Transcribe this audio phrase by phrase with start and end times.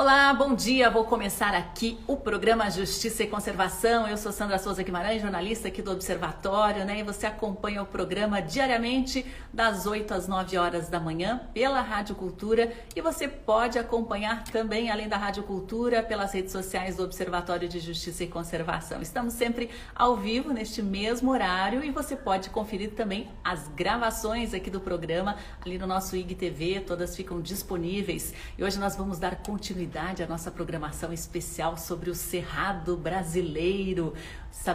[0.00, 0.88] Olá, bom dia.
[0.88, 4.06] Vou começar aqui o programa Justiça e Conservação.
[4.06, 7.00] Eu sou Sandra Souza Guimarães, jornalista aqui do Observatório, né?
[7.00, 12.14] E você acompanha o programa diariamente das 8 às 9 horas da manhã pela Rádio
[12.14, 17.68] Cultura e você pode acompanhar também, além da Rádio Cultura, pelas redes sociais do Observatório
[17.68, 19.02] de Justiça e Conservação.
[19.02, 24.70] Estamos sempre ao vivo neste mesmo horário e você pode conferir também as gravações aqui
[24.70, 28.32] do programa ali no nosso IGTV, todas ficam disponíveis.
[28.56, 34.12] E hoje nós vamos dar continuidade continuidade à nossa programação especial sobre o Cerrado brasileiro,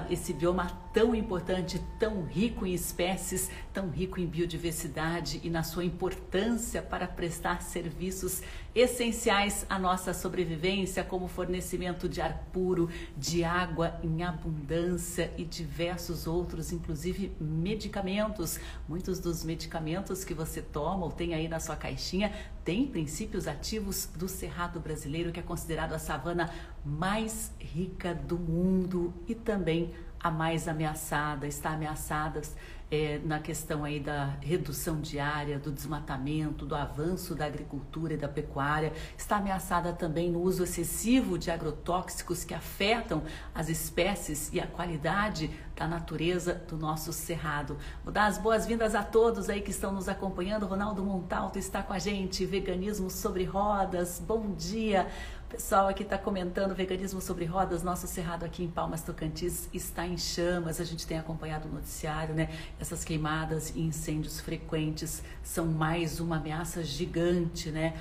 [0.09, 5.85] esse bioma tão importante, tão rico em espécies, tão rico em biodiversidade e na sua
[5.85, 8.41] importância para prestar serviços
[8.75, 16.25] essenciais à nossa sobrevivência, como fornecimento de ar puro, de água em abundância e diversos
[16.25, 18.59] outros, inclusive medicamentos.
[18.87, 22.33] Muitos dos medicamentos que você toma ou tem aí na sua caixinha
[22.63, 26.49] têm princípios ativos do cerrado brasileiro, que é considerado a savana
[26.83, 32.55] mais rica do mundo e também a mais ameaçada, está ameaçadas
[32.93, 38.27] é, na questão aí da redução diária, do desmatamento, do avanço da agricultura e da
[38.27, 43.23] pecuária, está ameaçada também no uso excessivo de agrotóxicos que afetam
[43.55, 47.79] as espécies e a qualidade da natureza do nosso cerrado.
[48.03, 50.67] Vou dar as boas-vindas a todos aí que estão nos acompanhando.
[50.67, 54.21] Ronaldo Montalto está com a gente, Veganismo sobre Rodas.
[54.23, 55.07] Bom dia
[55.53, 57.83] pessoal aqui está comentando veganismo sobre rodas.
[57.83, 60.81] Nosso cerrado aqui em Palmas Tocantins está em chamas.
[60.81, 62.49] A gente tem acompanhado o noticiário, né?
[62.79, 67.93] Essas queimadas e incêndios frequentes são mais uma ameaça gigante, né?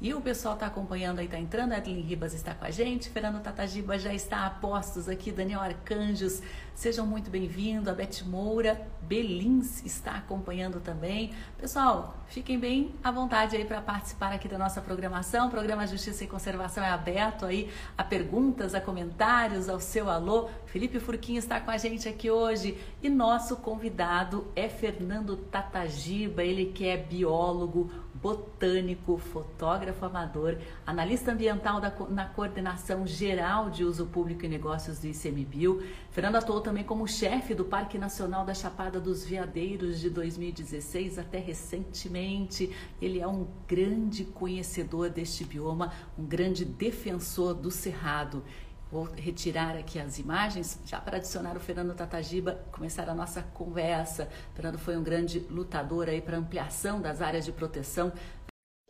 [0.00, 1.72] E o pessoal está acompanhando aí, está entrando.
[1.72, 6.40] Edlin Ribas está com a gente, Fernando Tatagiba já está a postos aqui, Daniel Arcanjos,
[6.72, 7.88] sejam muito bem-vindos.
[7.88, 11.32] A Beth Moura, Belins está acompanhando também.
[11.58, 15.48] Pessoal, fiquem bem à vontade aí para participar aqui da nossa programação.
[15.48, 20.48] O programa Justiça e Conservação é aberto aí a perguntas, a comentários, ao seu alô.
[20.66, 26.66] Felipe Furquinho está com a gente aqui hoje e nosso convidado é Fernando Tatagiba, ele
[26.66, 27.90] que é biólogo,
[28.20, 35.06] botânico, fotógrafo amador, analista ambiental da, na coordenação geral de uso público e negócios do
[35.06, 35.82] ICMBio.
[36.10, 41.38] Fernando atuou também como chefe do Parque Nacional da Chapada dos Veadeiros de 2016 até
[41.38, 42.74] recentemente.
[43.00, 48.42] Ele é um grande conhecedor deste bioma, um grande defensor do cerrado.
[48.90, 54.30] Vou retirar aqui as imagens já para adicionar o Fernando Tatagiba, começar a nossa conversa.
[54.52, 58.10] O Fernando foi um grande lutador aí para ampliação das áreas de proteção.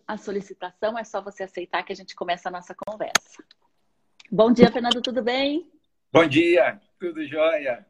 [0.07, 3.43] A solicitação é só você aceitar que a gente começa a nossa conversa.
[4.31, 5.69] Bom dia, Fernando, tudo bem?
[6.13, 7.85] Bom dia, tudo jóia.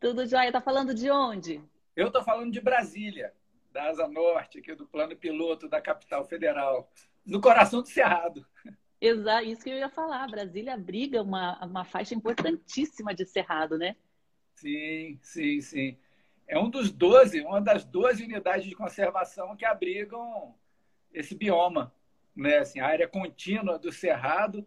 [0.00, 0.50] Tudo jóia.
[0.50, 1.62] Tá falando de onde?
[1.94, 3.32] Eu estou falando de Brasília,
[3.70, 6.90] da Asa Norte, aqui do plano piloto da capital federal,
[7.24, 8.44] no coração do Cerrado.
[9.02, 10.28] Exato, isso que eu ia falar.
[10.28, 13.96] Brasília abriga uma, uma faixa importantíssima de cerrado, né?
[14.54, 15.98] Sim, sim, sim.
[16.46, 20.54] É um dos 12, uma das 12 unidades de conservação que abrigam
[21.12, 21.92] esse bioma.
[22.36, 22.58] Né?
[22.58, 24.64] Assim, a área contínua do Cerrado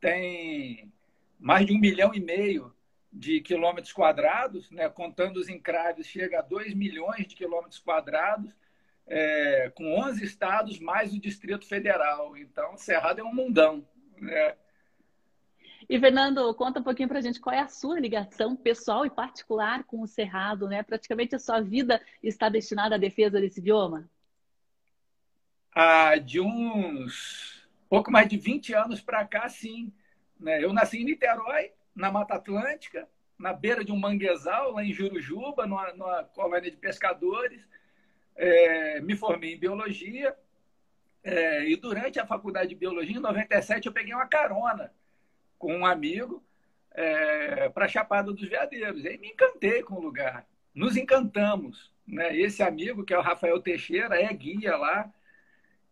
[0.00, 0.92] tem
[1.38, 2.74] mais de um milhão e meio
[3.12, 4.88] de quilômetros quadrados, né?
[4.88, 8.52] contando os encraves, chega a 2 milhões de quilômetros quadrados
[9.06, 12.36] é, com 11 estados mais o Distrito Federal.
[12.36, 13.86] Então, Cerrado é um mundão.
[14.18, 14.54] Né?
[15.88, 19.10] E, Fernando, conta um pouquinho para a gente qual é a sua ligação pessoal e
[19.10, 20.82] particular com o Cerrado, né?
[20.82, 24.08] Praticamente a sua vida está destinada à defesa desse bioma?
[25.74, 29.92] Ah, de uns pouco mais de 20 anos para cá, sim.
[30.38, 30.62] Né?
[30.62, 35.66] Eu nasci em Niterói, na Mata Atlântica, na beira de um manguezal, lá em Jurujuba,
[35.66, 37.68] numa, numa colônia de pescadores
[38.40, 40.34] é, me formei em biologia
[41.22, 44.90] é, e durante a faculdade de biologia, em 97, eu peguei uma carona
[45.58, 46.42] com um amigo
[46.92, 49.04] é, para Chapada dos Veadeiros.
[49.04, 50.46] E aí me encantei com o lugar.
[50.74, 51.92] Nos encantamos.
[52.06, 52.34] Né?
[52.34, 55.12] Esse amigo, que é o Rafael Teixeira, é guia lá.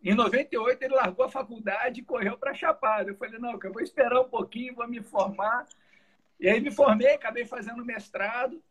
[0.03, 3.11] Em 98, ele largou a faculdade e correu para Chapada.
[3.11, 5.67] Eu falei, não, eu vou esperar um pouquinho, vou me formar.
[6.41, 8.63] E aí me formei, acabei fazendo mestrado.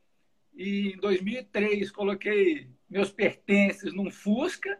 [0.55, 4.79] E em 2003, coloquei meus pertences num Fusca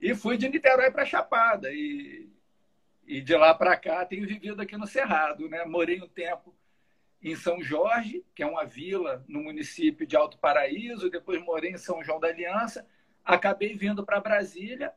[0.00, 1.72] e fui de Niterói para Chapada.
[1.72, 2.28] E,
[3.06, 5.48] e de lá para cá tenho vivido aqui no Cerrado.
[5.48, 5.64] Né?
[5.64, 6.54] Morei um tempo
[7.22, 11.78] em São Jorge, que é uma vila no município de Alto Paraíso, depois morei em
[11.78, 12.86] São João da Aliança,
[13.24, 14.92] acabei vindo para Brasília,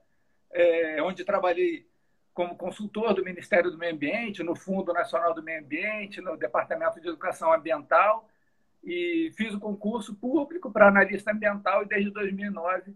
[0.51, 1.88] é, onde trabalhei
[2.33, 7.00] como consultor do Ministério do Meio Ambiente, no Fundo Nacional do Meio Ambiente, no Departamento
[7.00, 8.30] de Educação Ambiental,
[8.83, 12.94] e fiz o concurso público para analista ambiental e desde 2009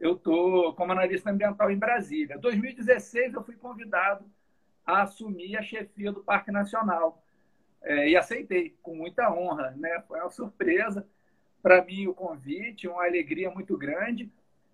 [0.00, 2.36] eu estou como analista ambiental em Brasília.
[2.36, 4.24] Em 2016 eu fui convidado
[4.86, 7.22] a assumir a chefia do Parque Nacional.
[7.82, 10.02] É, e aceitei com muita honra, né?
[10.08, 11.06] Foi uma surpresa
[11.62, 14.30] para mim o convite, uma alegria muito grande.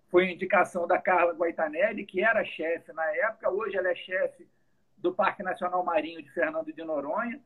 [0.09, 4.47] Foi indicação da Carla Guaitanelli, que era chefe na época, hoje ela é chefe
[4.97, 7.39] do Parque Nacional Marinho de Fernando de Noronha,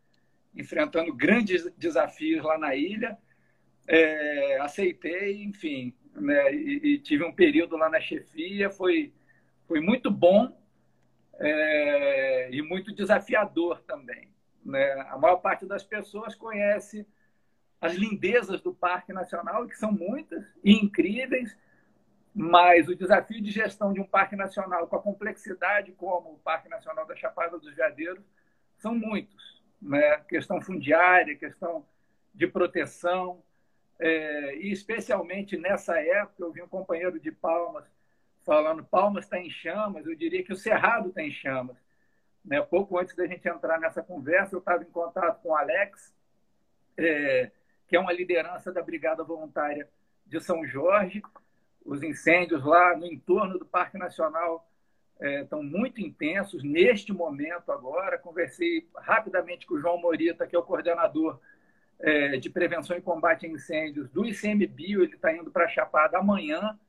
[0.56, 3.18] enfrentando grandes desafios lá na ilha.
[3.88, 6.54] É, aceitei, enfim, né?
[6.54, 9.12] e, e, tive um período lá na chefia, foi,
[9.68, 10.56] foi muito bom
[11.40, 14.30] é, e muito desafiador também.
[14.64, 14.92] Né?
[15.10, 17.08] A maior parte das pessoas conhece
[17.82, 21.58] as lindezas do Parque Nacional, que são muitas e incríveis,
[22.34, 26.70] mas o desafio de gestão de um parque nacional com a complexidade como o Parque
[26.70, 28.24] Nacional da Chapada dos Veadeiros
[28.78, 29.59] são muitos.
[29.82, 30.18] Né?
[30.28, 31.86] Questão fundiária, questão
[32.34, 33.42] de proteção,
[34.00, 37.86] é, e especialmente nessa época, eu vi um companheiro de Palmas
[38.46, 41.78] falando Palmas está em chamas, eu diria que o Cerrado está em chamas.
[42.44, 42.62] Né?
[42.62, 46.14] Pouco antes da gente entrar nessa conversa, eu estava em contato com o Alex,
[46.98, 47.52] é,
[47.88, 49.90] que é uma liderança da Brigada Voluntária
[50.26, 51.22] de São Jorge.
[51.86, 54.69] Os incêndios lá no entorno do Parque Nacional
[55.20, 58.18] é, estão muito intensos neste momento agora.
[58.18, 61.40] Conversei rapidamente com o João Morita, que é o coordenador
[62.00, 65.04] é, de prevenção e combate a incêndios do ICMBio.
[65.04, 66.80] Ele está indo para Chapada amanhã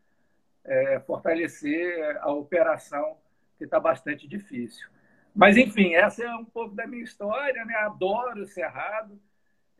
[0.64, 3.16] é, fortalecer a operação,
[3.58, 4.88] que está bastante difícil.
[5.34, 7.64] Mas, enfim, essa é um pouco da minha história.
[7.64, 7.74] Né?
[7.74, 9.20] Adoro o Cerrado.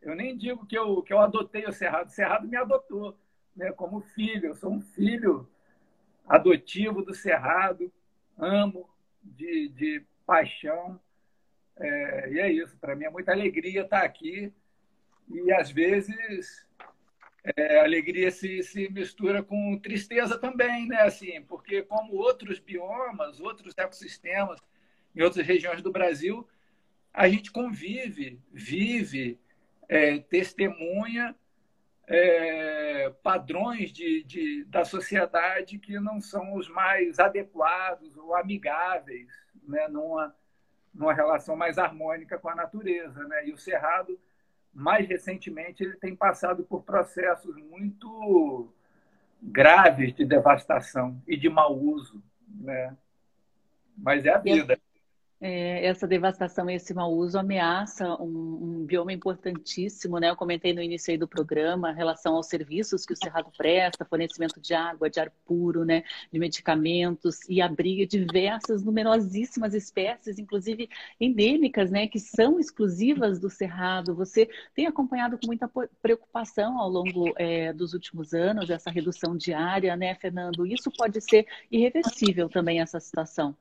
[0.01, 2.07] Eu nem digo que eu, que eu adotei o Cerrado.
[2.07, 3.17] O Cerrado me adotou
[3.55, 3.71] né?
[3.71, 4.47] como filho.
[4.47, 5.47] Eu sou um filho
[6.27, 7.91] adotivo do Cerrado.
[8.37, 8.89] Amo
[9.23, 10.99] de, de paixão.
[11.77, 12.77] É, e é isso.
[12.77, 14.51] Para mim é muita alegria estar aqui.
[15.29, 16.65] E, às vezes,
[17.55, 21.01] é, alegria se, se mistura com tristeza também, né?
[21.01, 24.59] Assim, porque como outros biomas, outros ecossistemas
[25.15, 26.47] em outras regiões do Brasil,
[27.13, 29.39] a gente convive, vive,
[29.89, 31.35] é, testemunha
[32.13, 39.31] é, padrões de, de, da sociedade que não são os mais adequados ou amigáveis,
[39.65, 39.87] né?
[39.87, 40.35] Numa,
[40.93, 43.47] numa relação mais harmônica com a natureza, né?
[43.47, 44.19] E o cerrado
[44.73, 48.69] mais recentemente, ele tem passado por processos muito
[49.41, 52.95] graves de devastação e de mau uso, né?
[53.97, 54.77] Mas é a vida
[55.41, 60.29] é, essa devastação esse mau uso ameaça um, um, bioma importantíssimo, né?
[60.29, 64.61] Eu comentei no início do programa, em relação aos serviços que o Cerrado presta, fornecimento
[64.61, 66.03] de água, de ar puro, né?
[66.31, 70.87] De medicamentos e abriga diversas, numerosíssimas espécies, inclusive
[71.19, 72.07] endêmicas, né?
[72.07, 74.13] Que são exclusivas do Cerrado.
[74.15, 75.67] Você tem acompanhado com muita
[76.03, 80.67] preocupação ao longo é, dos últimos anos essa redução diária, né, Fernando?
[80.67, 83.55] Isso pode ser irreversível também essa situação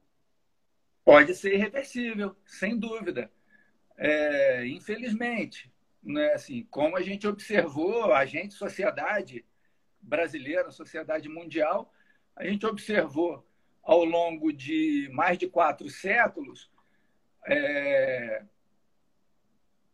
[1.04, 3.30] pode ser irreversível, sem dúvida.
[3.96, 5.70] É, infelizmente,
[6.02, 9.44] né, assim, como a gente observou, a gente, sociedade
[10.00, 11.92] brasileira, sociedade mundial,
[12.34, 13.46] a gente observou
[13.82, 16.70] ao longo de mais de quatro séculos,
[17.46, 18.42] é,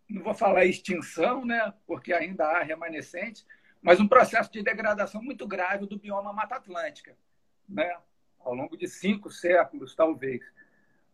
[0.08, 3.46] não vou falar extinção, né, porque ainda há remanescentes,
[3.82, 7.16] mas um processo de degradação muito grave do bioma Mata Atlântica,
[7.68, 7.96] né,
[8.38, 10.40] ao longo de cinco séculos, talvez.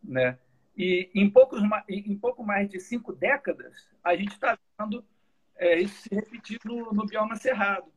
[0.03, 0.39] Né?
[0.77, 5.05] E em, poucos, em pouco mais de cinco décadas, a gente está vendo
[5.57, 7.93] é, isso se repetir no, no bioma cerrado.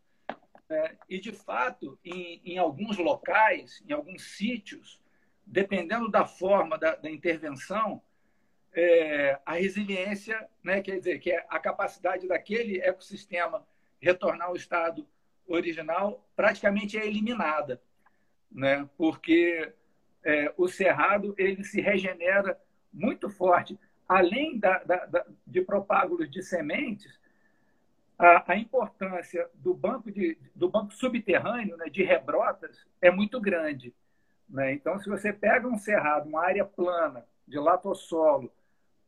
[0.70, 5.02] É, e, de fato, em, em, alguns locais, em alguns sítios,
[5.46, 8.02] dependendo da forma da, da intervenção,
[8.74, 13.66] é, a resiliência, né, quer dizer, que é a capacidade daquele ecossistema
[14.00, 15.08] retornar ao estado
[15.48, 17.82] original, praticamente é eliminada.
[18.52, 18.90] Né?
[18.98, 19.72] Porque
[20.26, 22.60] é, o cerrado ele se regenera
[22.92, 23.80] muito forte.
[24.08, 27.20] Além da, da, da, de propágulos de sementes,
[28.18, 33.94] a, a, importância do banco, de, do banco subterrâneo, né, de rebrotas, é muito grande.
[34.50, 34.74] Né?
[34.74, 38.52] Então, se você pega um cerrado, uma área plana, de latossolo,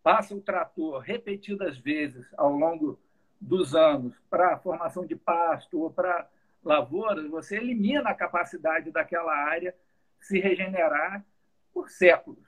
[0.03, 2.99] passa o trator repetidas vezes ao longo
[3.41, 6.29] dos anos para a formação de pasto ou para
[6.63, 9.73] lavouras, você elimina a capacidade daquela área
[10.19, 11.25] se regenerar
[11.73, 12.45] por séculos,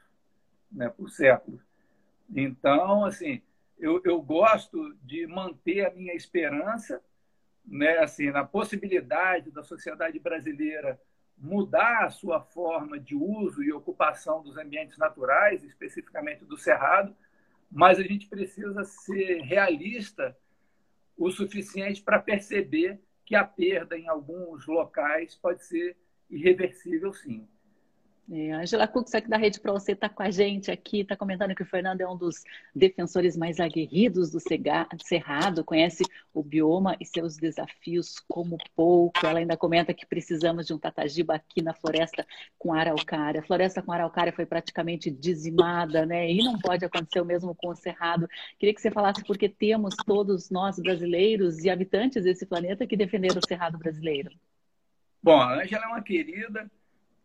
[0.72, 0.90] né?
[0.90, 1.62] por séculos.
[2.36, 3.42] Então, assim,
[3.78, 7.02] eu, eu gosto de manter a minha esperança
[7.66, 11.00] né, assim, na possibilidade da sociedade brasileira
[11.38, 17.16] mudar a sua forma de uso e ocupação dos ambientes naturais, especificamente do cerrado,
[17.72, 20.36] mas a gente precisa ser realista
[21.16, 25.96] o suficiente para perceber que a perda em alguns locais pode ser
[26.30, 27.48] irreversível, sim.
[28.32, 31.56] É, Angela Cux, aqui da Rede Pro, você está com a gente aqui, está comentando
[31.56, 32.44] que o Fernando é um dos
[32.76, 39.26] defensores mais aguerridos do Cerrado, conhece o bioma e seus desafios como pouco.
[39.26, 42.24] Ela ainda comenta que precisamos de um tatagiba aqui na floresta
[42.60, 43.42] com araucária.
[43.42, 46.32] A floresta com araucária foi praticamente dizimada, né?
[46.32, 48.30] E não pode acontecer o mesmo com o Cerrado.
[48.60, 53.40] Queria que você falasse porque temos todos nós brasileiros e habitantes desse planeta que defenderam
[53.44, 54.30] o Cerrado brasileiro.
[55.22, 56.70] Bom, a Angela é uma querida,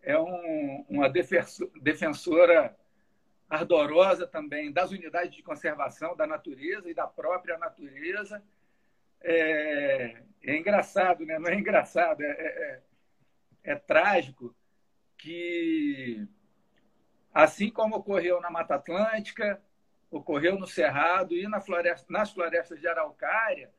[0.04, 2.76] é um, uma defensora
[3.48, 8.42] ardorosa também das unidades de conservação da natureza e da própria natureza.
[9.20, 11.38] É, é engraçado, né?
[11.38, 12.82] não é engraçado, é, é, é,
[13.72, 14.54] é trágico
[15.16, 16.26] que,
[17.32, 19.62] assim como ocorreu na Mata Atlântica,
[20.10, 23.72] ocorreu no Cerrado e na floresta, nas florestas de Araucária,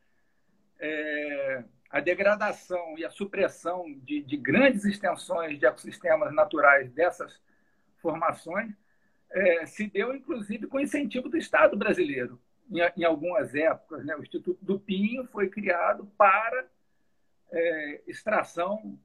[0.79, 1.63] é,
[1.95, 7.41] a degradação e a supressão de, de, grandes extensões de ecossistemas naturais dessas
[8.01, 8.75] formações
[9.31, 12.37] é, se deu, inclusive, com incentivo do Estado brasileiro.
[12.69, 14.13] Em, em algumas épocas, né?
[14.13, 16.67] o Instituto do Pinho foi criado para
[17.53, 18.99] é, extração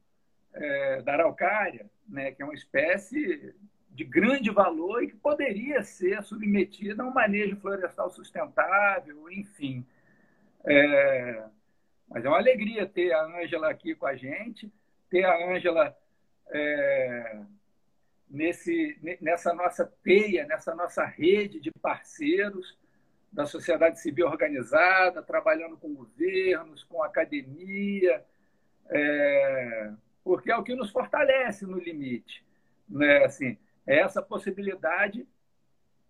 [0.52, 2.32] é, da araucária, né?
[2.32, 3.54] que é uma espécie
[3.90, 9.86] de grande valor e que poderia ser submetida a um manejo florestal sustentável, enfim.
[10.64, 11.44] É,
[12.10, 14.70] mas é uma alegria ter a Ângela aqui com a gente,
[15.08, 15.96] ter a Ângela
[16.48, 17.40] é,
[18.28, 22.76] nesse, nessa nossa teia, nessa nossa rede de parceiros
[23.32, 28.24] da sociedade civil organizada, trabalhando com governos, com academia,
[28.88, 29.92] é,
[30.24, 32.44] porque é o que nos fortalece no limite.
[32.88, 33.24] Né?
[33.24, 35.24] Assim, é essa possibilidade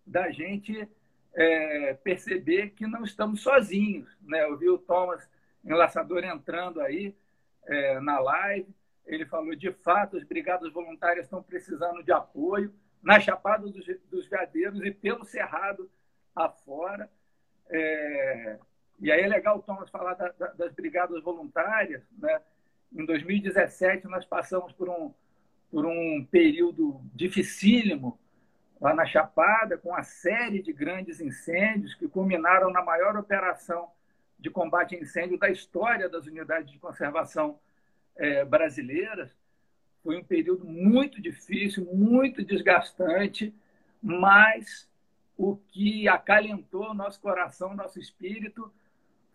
[0.05, 0.89] da gente
[1.35, 4.09] é, perceber que não estamos sozinhos.
[4.23, 4.43] Né?
[4.43, 5.29] Eu vi o Thomas
[5.63, 7.15] enlaçador entrando aí
[7.65, 8.73] é, na live.
[9.05, 14.27] Ele falou, de fato, as brigadas voluntárias estão precisando de apoio na Chapada dos, dos
[14.27, 15.89] Veadeiros e pelo Cerrado
[16.35, 17.09] afora.
[17.69, 18.59] É,
[18.99, 22.03] e aí é legal o Thomas falar da, da, das brigadas voluntárias.
[22.17, 22.41] Né?
[22.93, 25.13] Em 2017, nós passamos por um,
[25.71, 28.19] por um período dificílimo
[28.79, 33.89] lá na Chapada, com uma série de grandes incêndios que culminaram na maior operação
[34.41, 37.59] de combate a incêndio da história das unidades de conservação
[38.15, 39.29] é, brasileiras.
[40.03, 43.53] Foi um período muito difícil, muito desgastante,
[44.01, 44.89] mas
[45.37, 48.73] o que acalentou nosso coração, nosso espírito,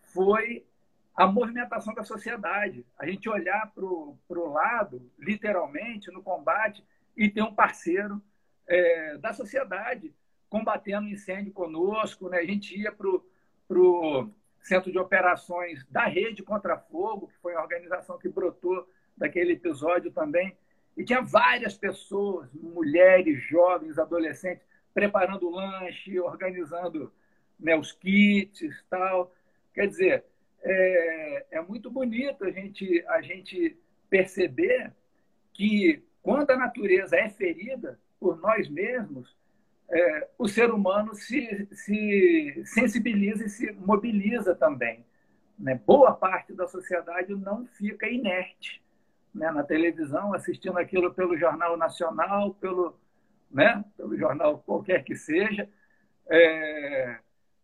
[0.03, 0.67] foi
[1.15, 2.85] a movimentação da sociedade.
[2.99, 6.85] A gente olhar para o lado, literalmente, no combate,
[7.17, 8.21] e ter um parceiro
[8.67, 10.13] é, da sociedade
[10.51, 12.29] combatendo incêndio conosco.
[12.29, 12.39] Né?
[12.39, 14.31] A gente ia para o
[14.67, 20.11] Centro de Operações da Rede Contra Fogo, que foi a organização que brotou daquele episódio
[20.11, 20.57] também.
[20.97, 27.13] E tinha várias pessoas, mulheres, jovens, adolescentes, preparando lanche, organizando
[27.61, 29.33] né, os kits tal.
[29.73, 30.25] Quer dizer,
[30.63, 33.79] é, é muito bonito a gente, a gente
[34.11, 34.93] perceber
[35.53, 39.37] que quando a natureza é ferida por nós mesmos,
[39.89, 45.05] é, o ser humano se, se sensibiliza e se mobiliza também.
[45.59, 45.81] Né?
[45.87, 48.83] Boa parte da sociedade não fica inerte
[49.35, 49.51] né?
[49.51, 52.99] na televisão, assistindo aquilo pelo Jornal Nacional, pelo,
[53.51, 53.85] né?
[53.97, 55.69] pelo jornal qualquer que seja,
[56.29, 57.19] é...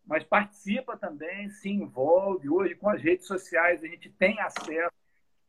[0.07, 2.49] mas participa também, se envolve.
[2.49, 4.93] Hoje, com as redes sociais, a gente tem acesso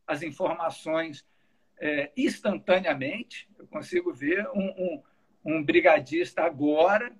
[0.06, 1.24] às informações
[1.78, 3.48] é, instantaneamente.
[3.58, 5.02] Eu consigo ver um, um
[5.44, 7.12] um brigadista agora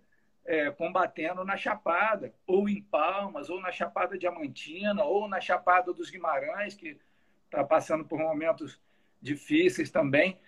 [0.45, 6.11] é, combatendo na Chapada, ou em Palmas, ou na Chapada Diamantina, ou na Chapada dos
[6.11, 6.99] Guimarães, que
[7.45, 8.81] está passando por momentos
[9.21, 10.39] difíceis também,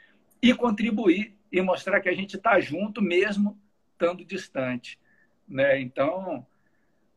[0.43, 3.59] e contribuir e mostrar que a gente está junto mesmo
[3.93, 5.01] estando distante.
[5.49, 5.81] Né?
[5.81, 6.47] Então,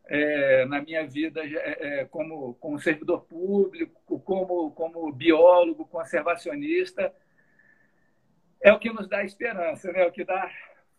[0.06, 7.14] é, na minha vida é, é, como, como servidor público, como, como biólogo, conservacionista,
[8.60, 10.06] é o que nos dá esperança, né?
[10.06, 10.50] o que dá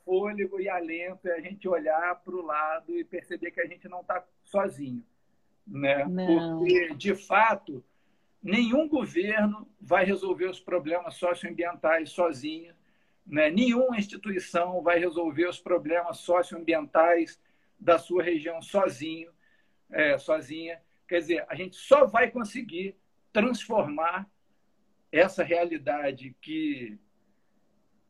[0.03, 3.87] fôlego e alento é a gente olhar para o lado e perceber que a gente
[3.87, 5.05] não está sozinho.
[5.67, 6.05] Né?
[6.05, 7.83] Porque, de fato,
[8.41, 12.73] nenhum governo vai resolver os problemas socioambientais sozinho,
[13.25, 13.51] né?
[13.51, 17.39] nenhuma instituição vai resolver os problemas socioambientais
[17.79, 19.31] da sua região sozinho,
[19.91, 20.81] é, sozinha.
[21.07, 22.95] Quer dizer, a gente só vai conseguir
[23.31, 24.27] transformar
[25.11, 26.97] essa realidade que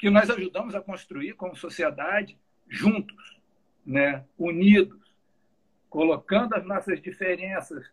[0.02, 2.36] que nós ajudamos a construir como sociedade
[2.68, 3.40] juntos,
[3.86, 4.26] né?
[4.36, 5.16] unidos,
[5.88, 7.86] colocando as nossas diferenças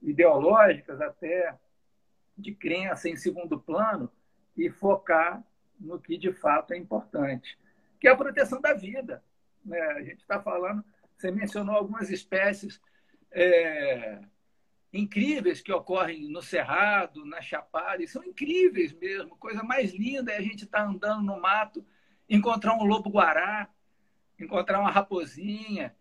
[0.00, 1.58] ideológicas até
[2.38, 4.08] de crença em segundo plano
[4.56, 5.42] e focar
[5.80, 7.58] no que de fato é importante,
[7.98, 9.20] que é a proteção da vida.
[9.64, 9.80] Né?
[9.80, 10.84] A gente está falando,
[11.16, 12.80] você mencionou algumas espécies
[13.32, 14.20] é,
[14.96, 19.36] incríveis que ocorrem no Cerrado, na Chapada, e são incríveis mesmo.
[19.36, 21.84] Coisa mais linda é a gente estar tá andando no mato,
[22.28, 23.68] encontrar um lobo-guará,
[24.38, 25.94] encontrar uma raposinha,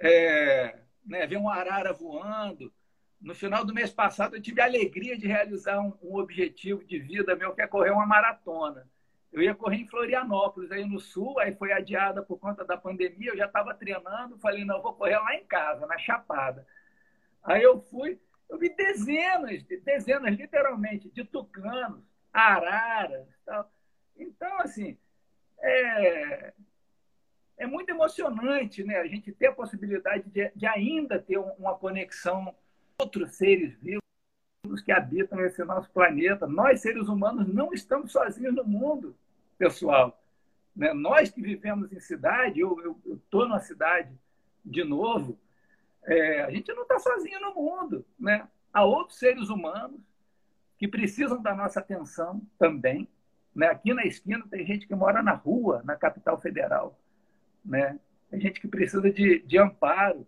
[0.00, 2.72] é, né, ver um arara voando.
[3.20, 6.98] No final do mês passado, eu tive a alegria de realizar um, um objetivo de
[6.98, 8.88] vida meu, que é correr uma maratona.
[9.32, 13.30] Eu ia correr em Florianópolis, aí no sul, aí foi adiada por conta da pandemia,
[13.30, 16.66] eu já estava treinando, falei, não, vou correr lá em casa, na Chapada.
[17.42, 22.02] Aí eu fui, eu vi dezenas, dezenas, literalmente, de tucanos,
[22.32, 23.70] araras, tal.
[24.16, 24.96] Então, assim,
[25.60, 26.52] é,
[27.58, 28.98] é muito emocionante, né?
[28.98, 32.54] A gente ter a possibilidade de, de ainda ter uma conexão com
[33.04, 36.46] outros seres vivos que habitam esse nosso planeta.
[36.46, 39.16] Nós, seres humanos, não estamos sozinhos no mundo,
[39.56, 40.20] pessoal.
[40.74, 40.92] Né?
[40.92, 44.16] Nós que vivemos em cidade, eu estou numa cidade
[44.64, 45.38] de novo,
[46.08, 48.04] é, a gente não está sozinho no mundo.
[48.18, 48.48] Né?
[48.72, 50.00] Há outros seres humanos
[50.78, 53.06] que precisam da nossa atenção também.
[53.54, 53.66] Né?
[53.66, 56.98] Aqui na esquina tem gente que mora na rua, na capital federal.
[57.62, 58.00] Né?
[58.30, 60.26] Tem gente que precisa de, de amparo.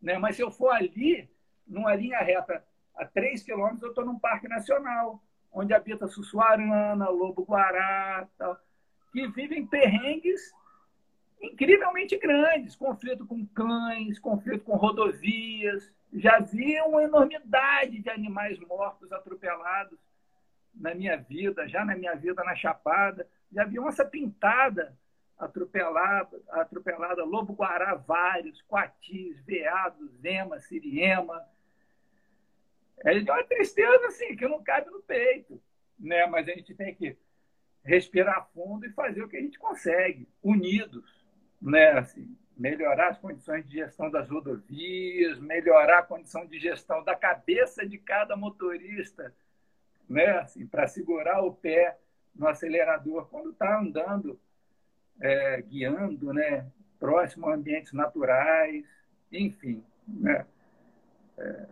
[0.00, 0.18] Né?
[0.18, 1.30] Mas se eu for ali,
[1.66, 2.62] numa linha reta,
[2.94, 8.28] a 3 quilômetros, eu estou num parque nacional, onde habita Sussuarana, Lobo-Guará,
[9.12, 10.52] que vivem perrengues
[11.42, 15.92] incrivelmente grandes, conflito com cães, conflito com rodovias.
[16.12, 19.98] Já vi uma enormidade de animais mortos atropelados
[20.74, 23.28] na minha vida, já na minha vida na Chapada.
[23.50, 24.96] Já vi onça pintada
[25.36, 31.44] atropelada, atropelada lobo-guará vários, coatis, veados, zema, siriema.
[33.04, 35.60] É uma tristeza assim, que não cabe no peito.
[35.98, 36.24] Né?
[36.26, 37.16] Mas a gente tem que
[37.82, 41.21] respirar fundo e fazer o que a gente consegue, unidos
[41.62, 47.14] né, assim, melhorar as condições de gestão das rodovias, melhorar a condição de gestão da
[47.14, 49.32] cabeça de cada motorista,
[50.08, 51.96] né, assim, para segurar o pé
[52.34, 54.38] no acelerador quando está andando,
[55.20, 56.66] é, guiando, né,
[56.98, 58.84] próximo a ambientes naturais,
[59.30, 60.44] enfim, né.
[61.38, 61.66] É,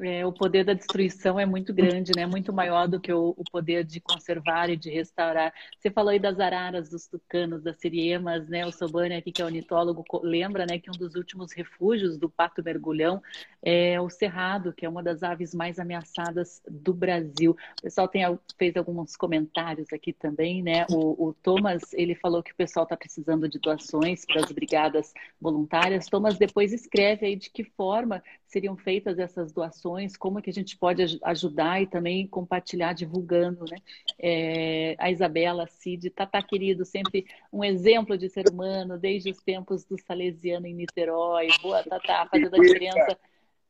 [0.00, 2.26] é, o poder da destruição é muito grande, né?
[2.26, 5.52] Muito maior do que o, o, poder de conservar e de restaurar.
[5.78, 8.64] Você falou aí das araras, dos tucanos, das siriemas, né?
[8.66, 12.62] O Sobani aqui, que é ornitólogo, lembra, né, que um dos últimos refúgios do pato
[12.62, 13.22] mergulhão
[13.62, 17.56] é o cerrado, que é uma das aves mais ameaçadas do Brasil.
[17.78, 18.22] O pessoal tem,
[18.58, 20.86] fez alguns comentários aqui também, né?
[20.90, 25.12] O, o Thomas, ele falou que o pessoal está precisando de doações para as brigadas
[25.40, 26.06] voluntárias.
[26.06, 29.81] Thomas depois escreve aí de que forma seriam feitas essas doações,
[30.18, 33.78] como é que a gente pode ajudar e também compartilhar, divulgando, né?
[34.18, 39.84] É, a Isabela Cid, Tata querido, sempre um exemplo de ser humano, desde os tempos
[39.84, 41.48] do Salesiano em Niterói.
[41.60, 43.18] Boa, Tata, fazendo a diferença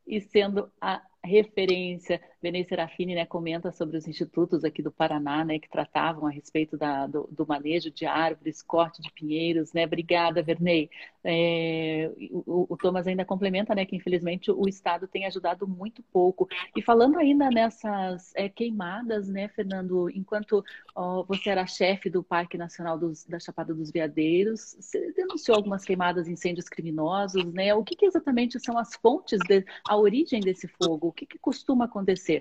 [0.07, 2.21] e sendo a referência.
[2.43, 6.77] Benê Serafini né, comenta sobre os institutos aqui do Paraná, né, que tratavam a respeito
[6.77, 9.85] da, do, do, manejo de árvores, corte de pinheiros, né?
[9.85, 10.91] Obrigada, Vernei.
[11.23, 16.49] É, o, o, Thomas ainda complementa, né, que infelizmente o Estado tem ajudado muito pouco.
[16.75, 20.65] E falando ainda nessas é, queimadas, né, Fernando, enquanto
[20.97, 25.85] ó, você era chefe do Parque Nacional dos, da Chapada dos Veadeiros, você denunciou algumas
[25.85, 27.73] queimadas, incêndios criminosos, né?
[27.75, 31.09] O que, que exatamente são as fontes, de, a origem desse fogo?
[31.09, 32.32] O que, que costuma acontecer?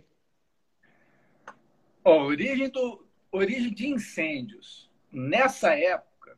[2.04, 4.90] Ó, origem, do, origem de incêndios.
[5.12, 6.38] Nessa época,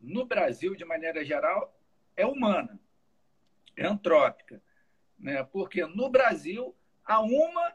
[0.00, 1.74] no Brasil, de maneira geral,
[2.16, 2.78] é humana,
[3.76, 4.62] é antrópica.
[5.18, 5.42] Né?
[5.44, 7.74] Porque no Brasil há uma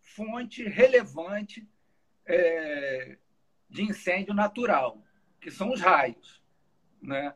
[0.00, 1.68] fonte relevante
[2.24, 3.18] é,
[3.68, 5.02] de incêndio natural,
[5.40, 6.42] que são os raios.
[7.00, 7.34] Né?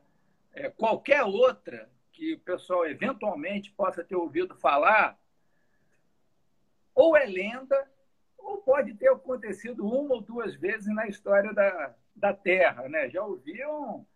[0.53, 5.21] É, qualquer outra que o pessoal eventualmente possa ter ouvido falar,
[6.95, 7.91] ou é lenda,
[8.47, 12.89] ou pode ter acontecido uma ou duas vezes na história da, da Terra.
[12.89, 13.11] Né?
[13.11, 14.07] Já ouviam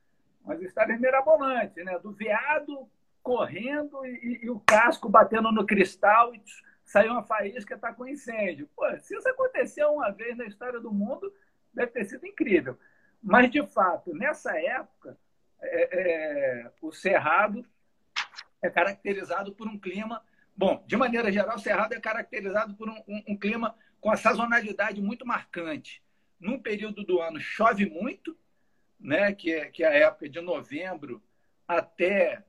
[0.45, 1.99] umas histórias mirabolantes, né?
[1.99, 2.89] do veado
[3.23, 6.41] correndo e, e, o casco batendo no cristal e
[6.85, 8.69] saiu uma faísca está com incêndio.
[8.75, 11.33] Pô, se isso aconteceu uma vez na história do mundo,
[11.75, 12.79] deve ter sido incrível.
[13.23, 15.19] Mas, de fato, nessa época,
[15.61, 15.99] é,
[16.63, 17.67] é, o Cerrado
[18.63, 20.23] é caracterizado por um clima
[20.61, 24.17] Bom, de maneira geral, o Cerrado é caracterizado por um, um, um clima com a
[24.17, 26.03] sazonalidade muito marcante.
[26.39, 28.37] Num período do ano chove muito,
[28.99, 31.23] né, que, é, que é a época de novembro
[31.67, 32.45] até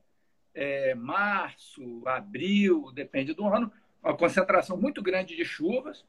[0.54, 6.06] é, março, abril, depende do ano, uma concentração muito grande de chuvas.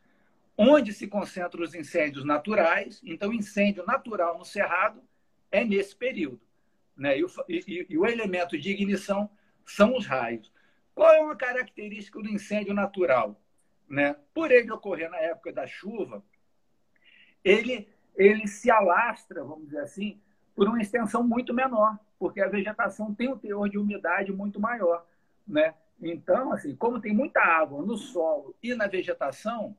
[0.56, 3.00] onde se concentram os incêndios naturais.
[3.04, 5.02] Então, incêndio natural no cerrado
[5.50, 6.40] é nesse período.
[6.96, 7.18] Né?
[7.18, 9.30] E, o, e, e o elemento de ignição
[9.64, 10.52] são os raios.
[10.94, 13.40] Qual é uma característica do incêndio natural?
[13.88, 14.16] Né?
[14.32, 16.24] Por ele ocorrer na época da chuva,
[17.44, 20.20] ele, ele se alastra, vamos dizer assim,
[20.54, 25.04] por uma extensão muito menor, porque a vegetação tem um teor de umidade muito maior.
[25.46, 25.74] Né?
[26.00, 29.76] Então, assim, como tem muita água no solo e na vegetação,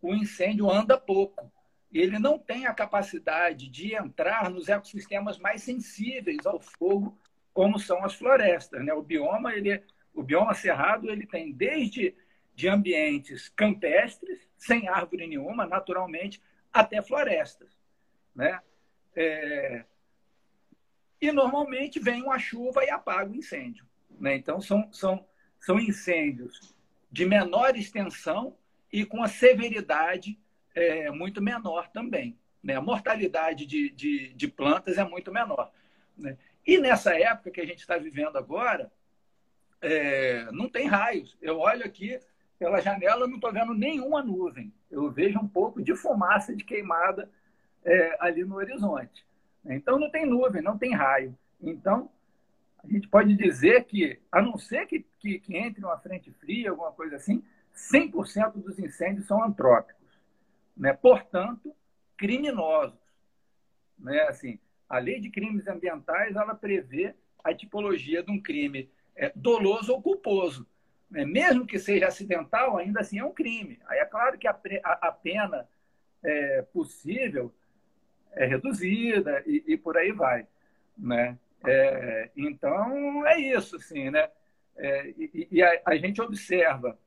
[0.00, 1.50] o incêndio anda pouco.
[1.92, 7.16] Ele não tem a capacidade de entrar nos ecossistemas mais sensíveis ao fogo,
[7.52, 8.84] como são as florestas.
[8.84, 8.92] Né?
[8.92, 12.14] O bioma, ele, o bioma cerrado, ele tem desde
[12.54, 16.40] de ambientes campestres, sem árvore nenhuma, naturalmente,
[16.72, 17.76] até florestas.
[18.34, 18.60] Né?
[19.14, 19.84] É...
[21.20, 23.86] E normalmente vem uma chuva e apaga o incêndio.
[24.10, 24.36] Né?
[24.36, 25.26] Então, são, são,
[25.58, 26.74] são incêndios
[27.10, 28.56] de menor extensão
[28.92, 30.38] e com a severidade
[30.74, 32.38] é, muito menor também.
[32.62, 32.74] Né?
[32.74, 35.72] A mortalidade de, de, de plantas é muito menor.
[36.16, 36.36] Né?
[36.66, 38.90] E nessa época que a gente está vivendo agora,
[39.80, 41.36] é, não tem raios.
[41.40, 42.18] Eu olho aqui
[42.64, 44.72] pela janela, não estou vendo nenhuma nuvem.
[44.90, 47.30] Eu vejo um pouco de fumaça de queimada
[47.84, 49.22] é, ali no horizonte.
[49.66, 51.36] Então não tem nuvem, não tem raio.
[51.60, 52.10] Então
[52.82, 56.70] a gente pode dizer que, a não ser que, que, que entre uma frente fria,
[56.70, 57.44] alguma coisa assim,
[57.92, 60.18] 100% dos incêndios são antrópicos.
[60.74, 60.94] Né?
[60.94, 61.70] Portanto,
[62.16, 62.98] criminosos.
[63.98, 64.22] Né?
[64.22, 69.92] Assim, a lei de crimes ambientais ela prevê a tipologia de um crime é, doloso
[69.92, 70.66] ou culposo.
[71.14, 71.24] Né?
[71.24, 73.78] Mesmo que seja acidental, ainda assim é um crime.
[73.86, 75.68] Aí é claro que a, a, a pena
[76.24, 77.54] é, possível
[78.32, 80.44] é reduzida e, e, por aí vai.
[80.98, 81.38] Né?
[81.64, 84.28] É, então, é isso, assim, né?
[84.76, 86.98] É, e, e a, a, gente observa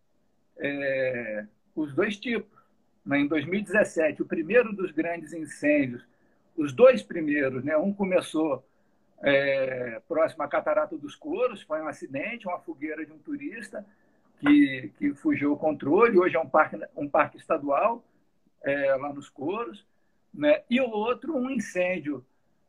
[0.58, 2.58] é, os dois tipos.
[3.06, 3.20] Né?
[3.20, 6.08] Em 2017, o primeiro dos grandes incêndios,
[6.56, 7.76] os dois primeiros, né?
[7.76, 8.66] um começou
[9.24, 13.86] é, próximo à Catarata dos Couros, foi um acidente, uma fogueira de um turista
[14.40, 18.06] que, que fugiu o controle, hoje é um parque, um parque estadual
[18.64, 19.86] é, lá nos Couros,
[20.34, 20.64] né?
[20.70, 22.26] e o outro, um incêndio,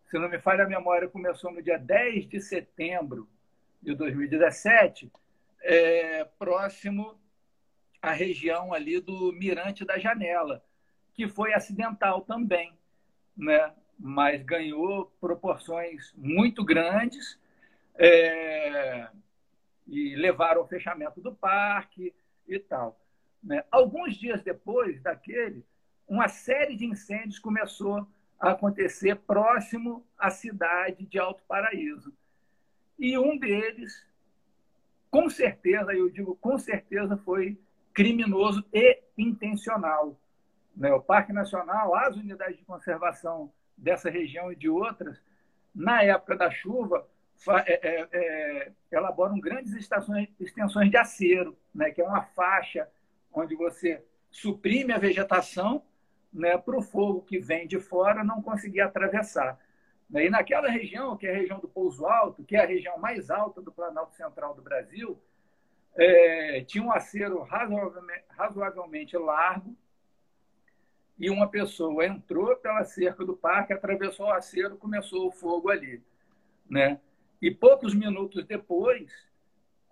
[0.07, 3.29] se não me falha a memória, começou no dia 10 de setembro
[3.83, 5.13] de 2017,
[5.61, 7.19] é, próximo
[8.01, 10.65] à região ali do Mirante da Janela,
[11.15, 12.73] que foi acidental também,
[13.37, 13.73] né?
[13.99, 17.39] Mas ganhou proporções muito grandes
[17.97, 19.09] é,
[19.87, 22.15] e levaram ao fechamento do parque
[22.47, 22.99] e tal.
[23.43, 23.65] Né?
[23.71, 25.65] Alguns dias depois daquele,
[26.07, 28.07] uma série de incêndios começou
[28.39, 32.13] a acontecer próximo à cidade de Alto Paraíso.
[32.99, 34.07] E um deles,
[35.11, 37.61] com certeza, eu digo com certeza, foi
[37.93, 40.17] criminoso e intencional.
[40.77, 40.93] Né?
[40.93, 45.19] O Parque Nacional, as unidades de conservação dessa região e de outras,
[45.75, 47.09] na época da chuva,
[47.67, 52.89] é, é, é, elaboram grandes estações, extensões de acero, né, que é uma faixa
[53.33, 55.83] onde você suprime a vegetação
[56.33, 59.59] né, para o fogo que vem de fora não conseguir atravessar.
[60.11, 62.99] Né, e naquela região, que é a região do Pouso Alto, que é a região
[62.99, 65.19] mais alta do Planalto Central do Brasil,
[65.95, 69.77] é, tinha um acero razoavelmente, razoavelmente largo,
[71.19, 76.01] e uma pessoa entrou pela cerca do parque, atravessou o acero, começou o fogo ali,
[76.69, 77.01] né?
[77.43, 79.13] E poucos minutos depois,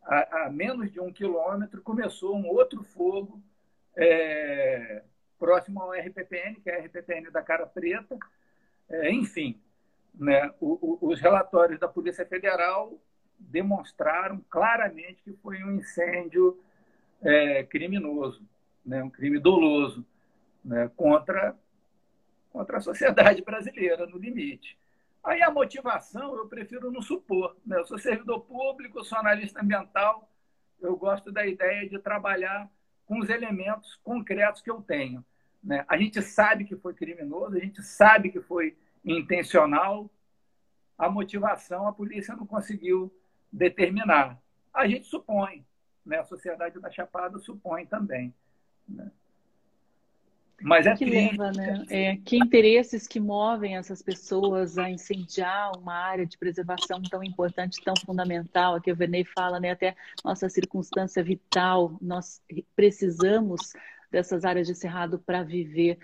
[0.03, 3.43] a, a menos de um quilômetro, começou um outro fogo
[3.97, 5.03] é,
[5.39, 8.17] próximo ao RPPN, que é a RPPN da Cara Preta.
[8.89, 9.61] É, enfim,
[10.15, 10.53] né?
[10.61, 12.97] O, o, os relatórios da Polícia Federal
[13.39, 16.59] demonstraram claramente que foi um incêndio
[17.21, 18.43] é, criminoso,
[18.85, 19.03] né?
[19.03, 20.07] um crime doloso
[20.67, 21.57] né, contra,
[22.51, 24.77] contra a sociedade brasileira, no limite.
[25.23, 27.57] Aí a motivação eu prefiro não supor.
[27.65, 27.79] Né?
[27.79, 30.29] Eu sou servidor público, sou analista ambiental,
[30.81, 32.69] eu gosto da ideia de trabalhar
[33.07, 35.25] com os elementos concretos que eu tenho.
[35.63, 35.85] Né?
[35.89, 40.11] A gente sabe que foi criminoso, a gente sabe que foi intencional,
[40.99, 43.13] a motivação a polícia não conseguiu
[43.53, 44.41] determinar.
[44.75, 45.65] A gente supõe,
[46.05, 46.19] né?
[46.19, 48.35] a sociedade da Chapada supõe também.
[48.89, 49.11] Né?
[50.62, 51.37] Mas é que triste.
[51.37, 51.85] leva, né?
[51.90, 57.83] É, que interesses que movem essas pessoas a incendiar uma área de preservação tão importante,
[57.85, 58.75] tão fundamental.
[58.75, 59.73] Aqui o Vernei fala, né?
[59.73, 62.40] Até nossa circunstância vital, nós
[62.75, 63.73] precisamos
[64.11, 65.99] dessas áreas de cerrado para viver.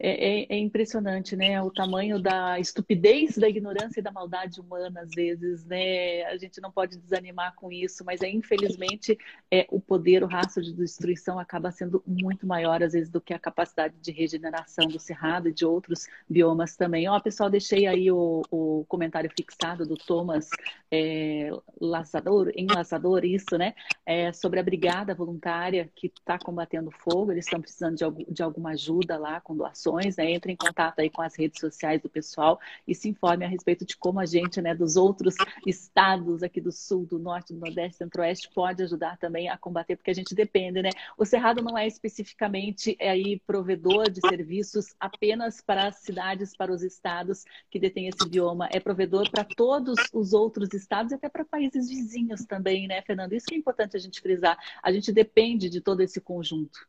[0.00, 1.60] É, é, é, impressionante, né?
[1.60, 6.22] O tamanho da estupidez, da ignorância e da maldade humana, às vezes, né?
[6.24, 9.18] A gente não pode desanimar com isso, mas é, infelizmente
[9.50, 13.34] é, o poder, o rastro de destruição acaba sendo muito maior, às vezes, do que
[13.34, 17.08] a capacidade de regeneração do Cerrado e de outros biomas também.
[17.08, 20.48] Ó, pessoal, deixei aí o, o comentário fixado do Thomas
[20.90, 23.74] é, Laçador, enlaçador, isso, né?
[24.06, 28.70] É, sobre a brigada voluntária que está combatendo fogo, eles estão precisando de, de alguma
[28.70, 30.30] ajuda lá com doações, né?
[30.30, 33.84] Entre em contato aí com as redes sociais do pessoal e se informe a respeito
[33.84, 35.34] de como a gente, né, dos outros
[35.66, 40.10] estados aqui do sul, do norte, do nordeste, centro-oeste, pode ajudar também a combater, porque
[40.10, 40.90] a gente depende, né?
[41.16, 46.72] O Cerrado não é especificamente é aí provedor de serviços apenas para as cidades, para
[46.72, 51.28] os estados que detêm esse bioma, é provedor para todos os outros estados e até
[51.28, 53.32] para países vizinhos também, né, Fernando?
[53.32, 54.58] Isso que é importante a gente frisar.
[54.82, 56.86] A gente depende de todo esse conjunto.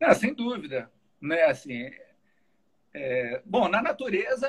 [0.00, 0.90] É, sem dúvida.
[1.20, 1.42] Né?
[1.44, 1.90] Assim,
[2.94, 3.42] é...
[3.44, 4.48] Bom, na natureza,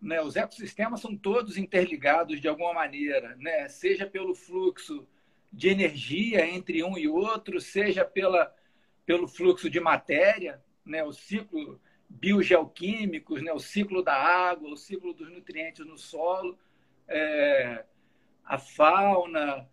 [0.00, 3.68] né, os ecossistemas são todos interligados de alguma maneira, né?
[3.68, 5.08] seja pelo fluxo
[5.50, 8.54] de energia entre um e outro, seja pela,
[9.06, 11.02] pelo fluxo de matéria, né?
[11.02, 13.52] o ciclo biogeoquímicos, né?
[13.52, 16.58] o ciclo da água, o ciclo dos nutrientes no solo,
[17.08, 17.84] é...
[18.44, 19.68] a fauna,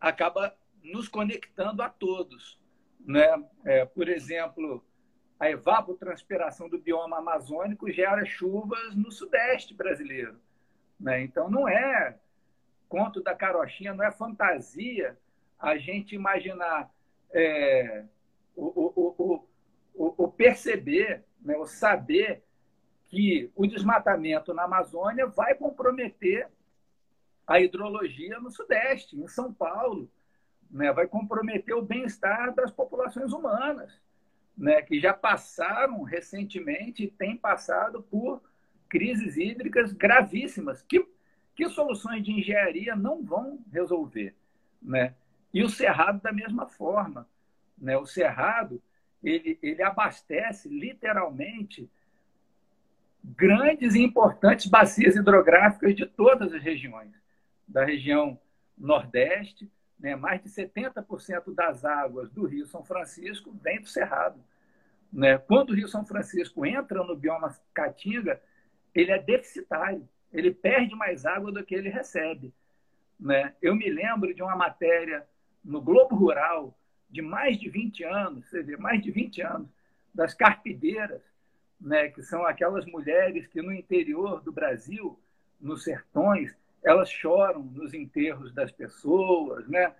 [0.00, 2.58] acaba nos conectando a todos.
[3.00, 3.28] Né?
[3.64, 4.84] É, por exemplo,
[5.38, 10.36] a evapotranspiração do bioma amazônico gera chuvas no sudeste brasileiro.
[10.98, 11.22] Né?
[11.22, 12.16] Então, não é
[12.88, 15.16] conto da carochinha, não é fantasia
[15.58, 16.90] a gente imaginar
[17.30, 18.04] é,
[18.56, 19.44] o,
[19.94, 22.42] o, o, perceber, né, o saber
[23.08, 26.48] que o desmatamento na Amazônia vai comprometer
[27.46, 30.10] a hidrologia no Sudeste, em São Paulo,
[30.70, 34.00] né, vai comprometer o bem-estar das populações humanas,
[34.58, 38.42] né, que já passaram recentemente e têm passado por
[38.88, 41.06] crises hídricas gravíssimas, que,
[41.54, 44.34] que soluções de engenharia não vão resolver.
[44.82, 45.14] Né?
[45.54, 47.28] E o Cerrado, da mesma forma.
[47.76, 47.96] Né?
[47.96, 48.82] O Cerrado
[49.22, 51.88] ele, ele abastece literalmente
[53.22, 57.12] grandes e importantes bacias hidrográficas de todas as regiões,
[57.66, 58.38] da região
[58.76, 60.14] Nordeste, né?
[60.16, 64.38] Mais de 70% das águas do Rio São Francisco vem do Cerrado.
[65.12, 65.38] Né?
[65.38, 68.40] Quando o Rio São Francisco entra no bioma Caatinga,
[68.94, 72.52] ele é deficitário, ele perde mais água do que ele recebe.
[73.18, 73.54] Né?
[73.60, 75.26] Eu me lembro de uma matéria
[75.64, 76.76] no Globo Rural
[77.10, 79.68] de mais de 20 anos, você vê, mais de 20 anos,
[80.14, 81.22] das carpideiras,
[81.80, 85.18] né, que são aquelas mulheres que no interior do Brasil,
[85.60, 89.94] nos sertões, elas choram nos enterros das pessoas, né?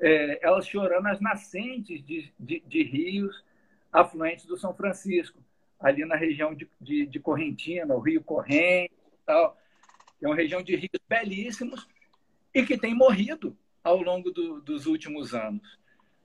[0.00, 3.44] É, elas choram nas nascentes de, de, de, rios
[3.92, 5.38] afluentes do São Francisco,
[5.78, 8.92] ali na região de, de, de Correntina, o Rio Corrente,
[9.24, 9.56] tal.
[10.20, 11.86] é uma região de rios belíssimos
[12.52, 15.78] e que tem morrido ao longo do, dos últimos anos.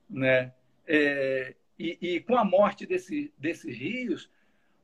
[0.08, 0.52] Né?
[0.86, 4.30] É, e, e, com a morte desse, desses rios,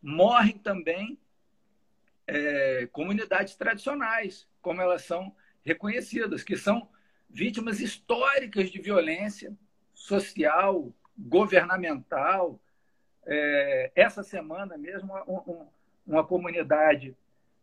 [0.00, 1.18] morrem também
[2.26, 5.32] é, comunidades tradicionais, como elas são
[5.64, 6.88] reconhecidas, que são
[7.28, 9.54] vítimas históricas de violência
[9.92, 12.58] social, governamental.
[13.26, 15.66] É, essa semana mesmo, um,
[16.06, 17.16] uma comunidade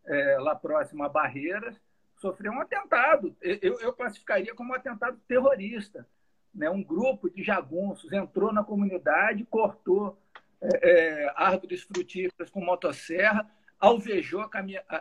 [0.06, 1.78] é, lá próxima a Barreiras
[2.16, 3.36] sofreu um atentado.
[3.40, 6.06] Eu, eu classificaria como um atentado terrorista.
[6.54, 6.70] Né?
[6.70, 10.16] Um grupo de jagunços entrou na comunidade, cortou
[10.60, 14.48] é, é, árvores frutíferas com motosserra, alvejou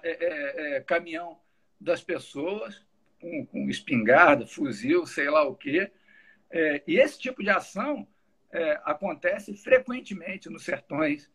[0.02, 1.38] é, é, caminhão
[1.82, 2.86] das pessoas,
[3.20, 5.92] com, com, espingarda, fuzil, sei lá o quê.
[6.50, 8.08] É, e esse tipo de ação
[8.52, 11.30] é, acontece frequentemente nos sertões.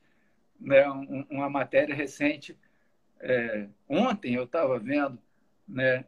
[0.60, 0.88] Né?
[0.88, 2.56] Um, uma matéria recente,
[3.20, 5.18] é, ontem eu estava vendo,
[5.68, 6.04] né?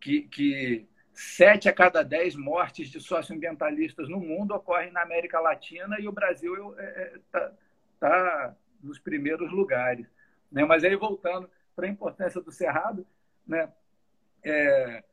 [0.00, 6.00] que, que sete a cada dez mortes de socioambientalistas no mundo ocorrem na América Latina
[6.00, 6.74] e o Brasil
[7.14, 7.52] está
[8.00, 10.06] tá nos primeiros lugares.
[10.50, 10.64] Né?
[10.64, 13.06] Mas aí, voltando para a importância do Cerrado,
[13.46, 13.70] né?
[14.42, 15.04] É,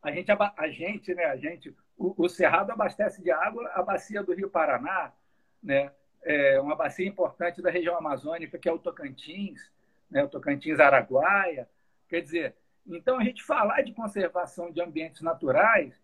[0.00, 1.24] a gente, a gente, né?
[1.24, 5.12] A gente, o, o, Cerrado abastece de água a bacia do Rio Paraná,
[5.60, 5.92] né?
[6.22, 9.72] É uma bacia importante da região amazônica, que é o Tocantins,
[10.08, 10.22] né?
[10.22, 11.68] o Tocantins Araguaia.
[12.08, 12.54] Quer dizer,
[12.86, 16.00] então a gente falar de conservação de ambientes naturais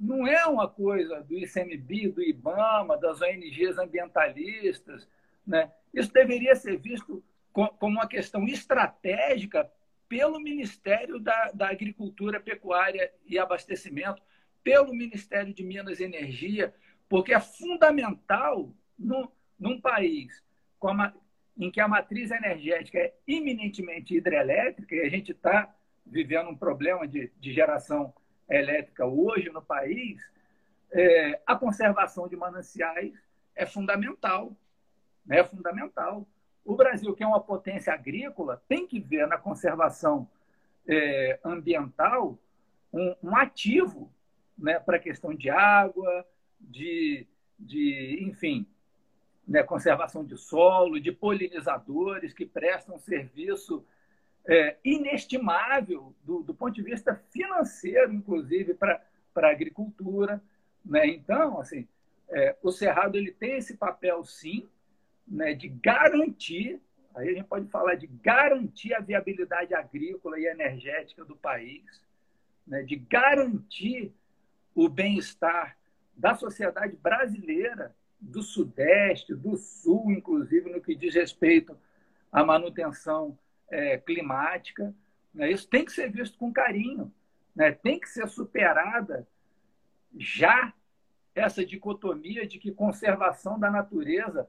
[0.00, 5.08] não é uma coisa do ICMBio, do IBAMA, das ONGs ambientalistas,
[5.46, 5.70] né?
[5.94, 9.70] Isso deveria ser visto como uma questão estratégica
[10.08, 14.22] pelo Ministério da, da Agricultura, Pecuária e Abastecimento,
[14.62, 16.74] pelo Ministério de Minas e Energia,
[17.08, 20.42] porque é fundamental no, num país
[20.82, 21.12] a,
[21.58, 27.06] em que a matriz energética é eminentemente hidrelétrica, e a gente está vivendo um problema
[27.06, 28.12] de, de, geração
[28.48, 30.20] elétrica hoje no país,
[30.90, 33.14] é, a conservação de mananciais
[33.54, 34.56] é fundamental.
[35.28, 36.26] É fundamental.
[36.64, 40.28] O Brasil, que é uma potência agrícola, tem que ver na conservação
[40.86, 42.38] é, ambiental
[42.92, 44.12] um, um ativo
[44.56, 46.26] né, para a questão de água,
[46.60, 47.26] de,
[47.58, 48.66] de enfim,
[49.46, 53.84] né, conservação de solo, de polinizadores que prestam serviço
[54.46, 59.00] é, inestimável do, do, ponto de vista financeiro, inclusive, para
[59.36, 60.42] a agricultura.
[60.84, 61.06] Né?
[61.06, 61.86] Então, assim,
[62.28, 64.68] é, o Cerrado ele tem esse papel, sim,
[65.26, 66.80] né, de garantir,
[67.14, 72.02] aí a gente pode falar de garantir a viabilidade agrícola e energética do país,
[72.66, 74.12] né, de garantir
[74.74, 75.76] o bem-estar
[76.16, 81.76] da sociedade brasileira, do Sudeste, do Sul, inclusive, no que diz respeito
[82.30, 83.36] à manutenção
[83.68, 84.94] é, climática.
[85.34, 85.50] Né?
[85.50, 87.12] Isso tem que ser visto com carinho,
[87.54, 87.72] né?
[87.72, 89.26] tem que ser superada
[90.16, 90.72] já
[91.34, 94.48] essa dicotomia de que conservação da natureza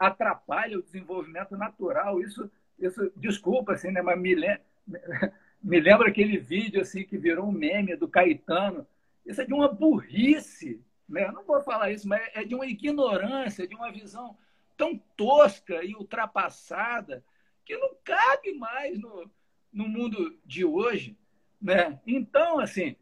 [0.00, 2.22] atrapalha o desenvolvimento natural.
[2.22, 4.00] Isso, isso desculpa, assim, né?
[4.00, 4.34] mas me,
[5.62, 8.86] me lembra aquele vídeo assim que virou um meme do Caetano.
[9.26, 11.30] Isso é de uma burrice, né?
[11.30, 14.36] Não vou falar isso, mas é de uma ignorância, de uma visão
[14.76, 17.22] tão tosca e ultrapassada
[17.66, 19.30] que não cabe mais no,
[19.70, 21.14] no mundo de hoje.
[21.60, 22.00] Né?
[22.06, 22.96] Então, assim,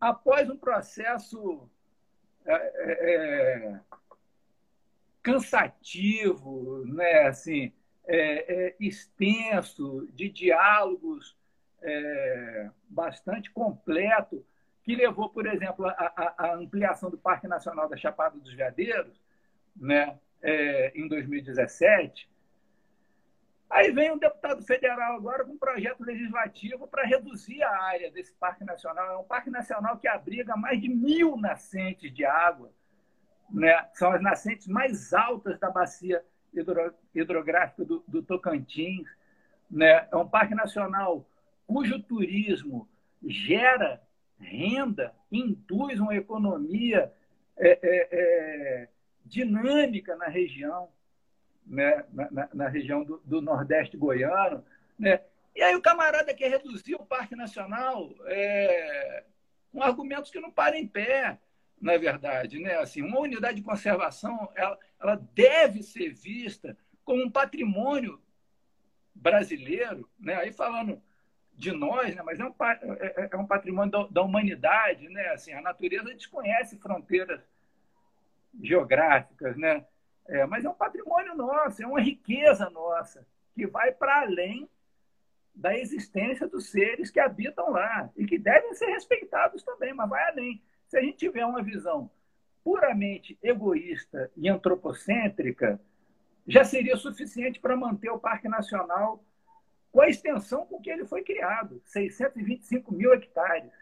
[0.00, 1.68] após um processo
[2.46, 3.80] é, é, é
[5.24, 7.22] cansativo, né?
[7.22, 7.72] assim,
[8.06, 11.36] é, é, extenso, de diálogos
[11.82, 14.44] é, bastante completo,
[14.82, 19.18] que levou, por exemplo, à ampliação do Parque Nacional da Chapada dos Veadeiros,
[19.74, 22.28] né, é, em 2017.
[23.70, 28.34] Aí vem um deputado federal agora com um projeto legislativo para reduzir a área desse
[28.34, 29.14] Parque Nacional.
[29.14, 32.70] É um Parque Nacional que abriga mais de mil nascentes de água.
[33.50, 33.88] Né?
[33.94, 39.08] São as nascentes mais altas da bacia hidro, hidrográfica do, do Tocantins.
[39.70, 40.08] Né?
[40.10, 41.28] É um parque nacional
[41.66, 42.88] cujo turismo
[43.26, 44.02] gera
[44.38, 47.12] renda, induz uma economia
[47.56, 48.88] é, é, é,
[49.24, 50.88] dinâmica na região,
[51.66, 52.04] né?
[52.12, 54.64] na, na, na região do, do, Nordeste goiano.
[54.98, 55.20] Né?
[55.54, 59.24] E aí o camarada quer reduzir o Parque Nacional é,
[59.72, 61.38] com argumentos que não param em pé,
[61.84, 62.58] na verdade.
[62.58, 62.76] Né?
[62.78, 68.20] Assim, uma unidade de conservação ela, ela deve ser vista como um patrimônio
[69.14, 70.34] brasileiro, né?
[70.36, 71.00] aí falando
[71.52, 72.22] de nós, né?
[72.22, 75.08] mas é um, é, é, é um patrimônio da, da, humanidade.
[75.10, 75.28] Né?
[75.28, 77.40] Assim, a natureza desconhece fronteiras
[78.62, 79.84] geográficas, né?
[80.26, 84.66] É, mas é um patrimônio nosso, é uma riqueza nossa, que vai para além
[85.54, 90.26] da existência dos seres que habitam lá e que devem ser respeitados também, mas vai
[90.30, 90.62] além.
[90.94, 92.08] Se a gente tiver uma visão
[92.62, 95.80] puramente egoísta e antropocêntrica,
[96.46, 99.24] já seria suficiente para manter o Parque Nacional
[99.90, 103.72] com a extensão com que ele foi criado, 625 mil hectares.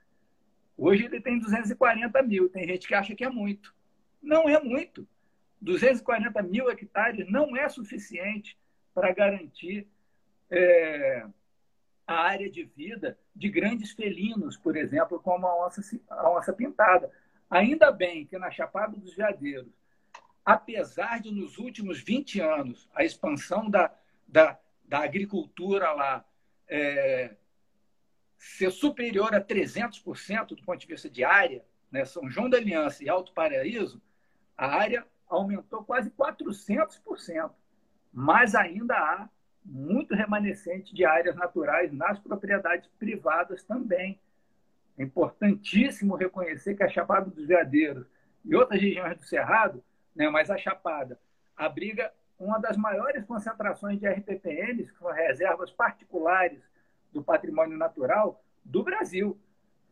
[0.74, 2.48] Hoje ele tem 240 mil.
[2.48, 3.74] Tem gente que acha que é muito.
[4.22, 5.06] Não é muito.
[5.60, 8.58] 240 mil hectares não é suficiente
[8.94, 9.86] para garantir
[10.50, 11.26] é,
[12.06, 17.10] a área de vida de grandes felinos, por exemplo, como a onça, a onça pintada.
[17.48, 19.72] Ainda bem que na Chapada dos Veadeiros,
[20.44, 23.94] apesar de nos últimos 20 anos a expansão da,
[24.26, 26.24] da, da agricultura lá
[26.68, 27.36] é,
[28.38, 33.04] ser superior a 300% do ponto de vista de área, né, São João da Aliança
[33.04, 34.02] e Alto Paraíso,
[34.56, 37.52] a área aumentou quase 400%,
[38.12, 39.28] mas ainda há
[39.64, 44.20] muito remanescente de áreas naturais nas propriedades privadas também.
[44.98, 48.06] É importantíssimo reconhecer que a Chapada dos Veadeiros
[48.44, 49.82] e outras regiões do Cerrado,
[50.14, 51.18] né, mas a Chapada
[51.56, 56.60] abriga uma das maiores concentrações de RPPNs, que são reservas particulares
[57.12, 59.38] do patrimônio natural do Brasil.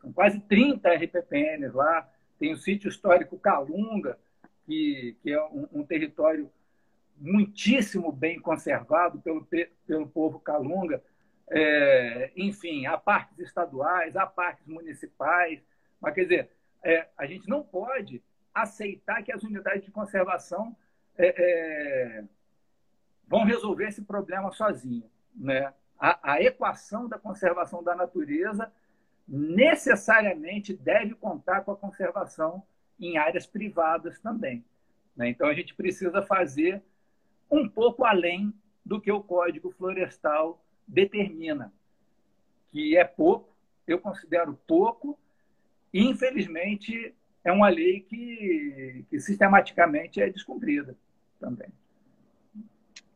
[0.00, 2.10] São quase 30 RPPNs lá.
[2.38, 4.18] Tem o sítio histórico Calunga,
[4.66, 6.50] que, que é um, um território
[7.20, 9.46] muitíssimo bem conservado pelo,
[9.86, 11.02] pelo povo Calunga.
[11.48, 15.60] É, enfim, há parques estaduais, há parques municipais.
[16.00, 16.50] Mas, quer dizer,
[16.82, 18.22] é, a gente não pode
[18.54, 20.74] aceitar que as unidades de conservação
[21.18, 22.24] é, é
[23.30, 25.08] vão resolver esse problema sozinho.
[25.36, 25.72] Né?
[25.96, 28.72] A, a, equação da conservação da natureza
[29.28, 32.60] necessariamente deve contar com a conservação
[32.98, 34.64] em áreas privadas também.
[35.14, 35.28] Né?
[35.28, 36.82] Então, a gente precisa fazer
[37.50, 38.52] um pouco além
[38.84, 41.72] do que o Código Florestal determina,
[42.70, 43.48] que é pouco,
[43.86, 45.18] eu considero pouco,
[45.92, 50.96] e infelizmente é uma lei que, que sistematicamente é descumprida
[51.38, 51.68] também.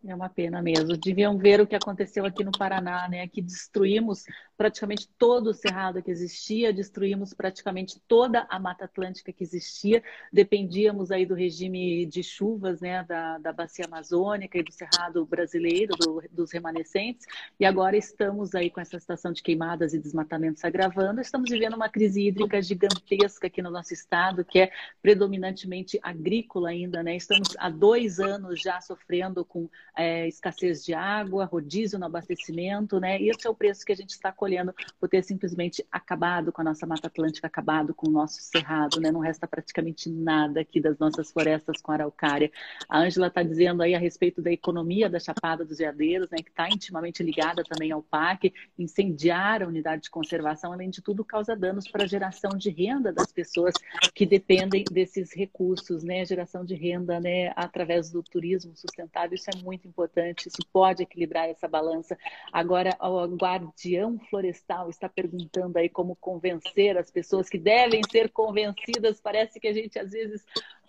[0.06, 0.96] É uma pena mesmo.
[0.98, 3.26] Deviam ver o que aconteceu aqui no Paraná, né?
[3.26, 4.24] Que destruímos
[4.56, 10.02] praticamente todo o cerrado que existia, destruímos praticamente toda a Mata Atlântica que existia.
[10.32, 13.02] Dependíamos aí do regime de chuvas, né?
[13.04, 17.26] Da, da bacia amazônica e do cerrado brasileiro, do, dos remanescentes.
[17.58, 21.20] E agora estamos aí com essa situação de queimadas e desmatamentos agravando.
[21.20, 24.70] Estamos vivendo uma crise hídrica gigantesca aqui no nosso estado, que é
[25.02, 27.16] predominantemente agrícola ainda, né?
[27.16, 33.20] Estamos há dois anos já sofrendo com é, escassez de água, rodízio no abastecimento, né?
[33.20, 36.64] Esse é o preço que a gente está colhendo por ter simplesmente acabado com a
[36.64, 39.10] nossa Mata Atlântica, acabado com o nosso cerrado, né?
[39.10, 42.52] Não resta praticamente nada aqui das nossas florestas com araucária.
[42.86, 46.36] A Ângela está dizendo aí a respeito da economia da Chapada dos Veadeiros, né?
[46.44, 51.24] Que está intimamente ligada também ao PAC, incendiar a unidade de conservação, além de tudo,
[51.24, 53.72] causa danos para a geração de renda das pessoas
[54.14, 56.22] que dependem desses recursos, né?
[56.26, 57.50] Geração de renda, né?
[57.56, 62.14] Através do turismo sustentável, isso é muito importante, isso pode equilibrar essa balança.
[62.52, 69.20] Agora, o guardião florestal está perguntando aí como convencer as pessoas que devem ser convencidas.
[69.20, 70.44] Parece que a gente às vezes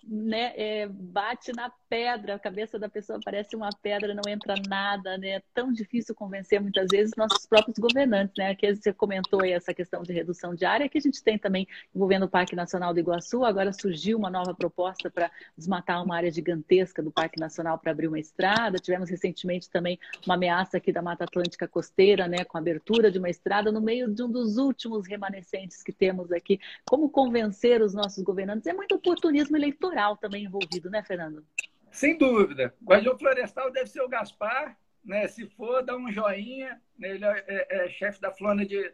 [0.08, 5.18] né, é, bate na pedra, a cabeça da pessoa parece uma pedra, não entra nada,
[5.18, 5.30] né?
[5.30, 8.50] É tão difícil convencer muitas vezes nossos próprios governantes, né?
[8.50, 11.66] Aqui você comentou aí essa questão de redução de área, que a gente tem também
[11.94, 16.30] envolvendo o Parque Nacional do Iguaçu, agora surgiu uma nova proposta para desmatar uma área
[16.30, 18.78] gigantesca do Parque Nacional para abrir uma estrada.
[18.78, 23.18] Tivemos recentemente também uma ameaça aqui da Mata Atlântica Costeira, né, com a abertura de
[23.18, 26.60] uma estrada no meio de um dos últimos remanescentes que temos aqui.
[26.88, 28.66] Como convencer os nossos governantes?
[28.66, 31.44] É muito oportunismo eleitoral rural também envolvido, né, Fernando?
[31.90, 32.74] Sem dúvida.
[32.84, 35.26] Guardião Florestal deve ser o Gaspar, né?
[35.26, 36.80] Se for, dá um joinha.
[37.00, 38.28] Ele é, é, é chefe da,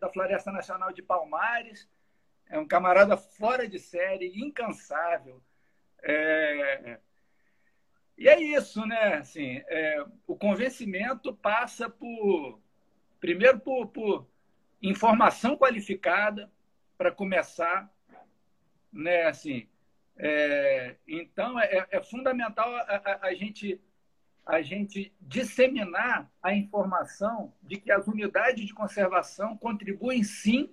[0.01, 1.89] da Floresta Nacional de Palmares.
[2.49, 5.43] É um camarada fora de série, incansável.
[6.03, 7.01] É...
[8.17, 9.15] E é isso, né?
[9.15, 10.05] Assim, é...
[10.27, 12.61] o convencimento passa por,
[13.19, 14.29] primeiro, por, por
[14.81, 16.51] informação qualificada
[16.97, 17.91] para começar,
[18.93, 19.25] né?
[19.25, 19.67] Assim,
[20.17, 23.81] é, então, é, é fundamental a, a, a, gente,
[24.45, 30.71] a gente disseminar a informação de que as unidades de conservação contribuem sim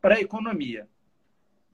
[0.00, 0.88] para a economia.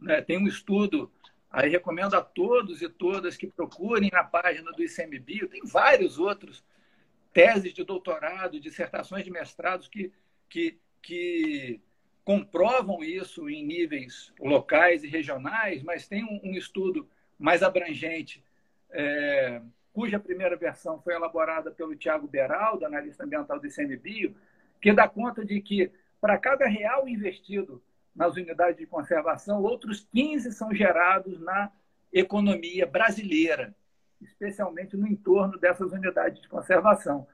[0.00, 0.22] Né?
[0.22, 1.12] Tem um estudo,
[1.50, 6.64] aí recomendo a todos e todas que procurem na página do ICMBio, tem vários outros
[7.32, 10.12] teses de doutorado, dissertações de mestrados que,
[10.48, 11.80] que, que
[12.30, 18.40] comprovam isso em níveis locais e regionais, mas tem um, um estudo mais abrangente,
[18.92, 19.60] é,
[19.92, 24.36] cuja primeira versão foi elaborada pelo Tiago Beraldo, analista ambiental do ICMBio,
[24.80, 27.82] que dá conta de que, para cada real investido
[28.14, 31.72] nas unidades de conservação, outros 15 são gerados na
[32.12, 33.74] economia brasileira,
[34.20, 37.26] especialmente no entorno dessas unidades de conservação.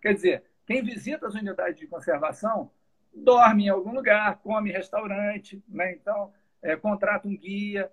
[0.00, 2.70] Quer dizer, quem visita as unidades de conservação
[3.12, 5.92] dorme em algum lugar, come em restaurante, né?
[5.92, 6.32] então
[6.62, 7.90] é, contrata um guia,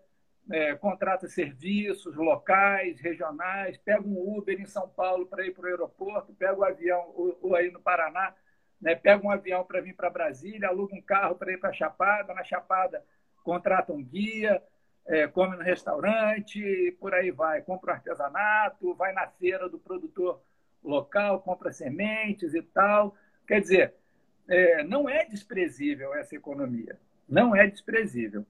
[0.49, 5.67] é, contrata serviços locais, regionais, pega um Uber em São Paulo para ir para o
[5.67, 8.33] aeroporto, pega o um avião, ou, ou, aí no Paraná,
[8.81, 8.95] né?
[8.95, 12.43] pega um avião para vir para Brasília, aluga um carro para ir para Chapada, na
[12.43, 13.03] Chapada
[13.43, 14.61] contrata um guia,
[15.05, 20.41] é, come no restaurante, por aí vai, compra artesanato, vai na feira do produtor
[20.83, 23.15] local, compra sementes e tal.
[23.47, 23.95] Quer dizer,
[24.47, 26.99] é, não é desprezível essa economia.
[27.27, 28.45] Não é desprezível.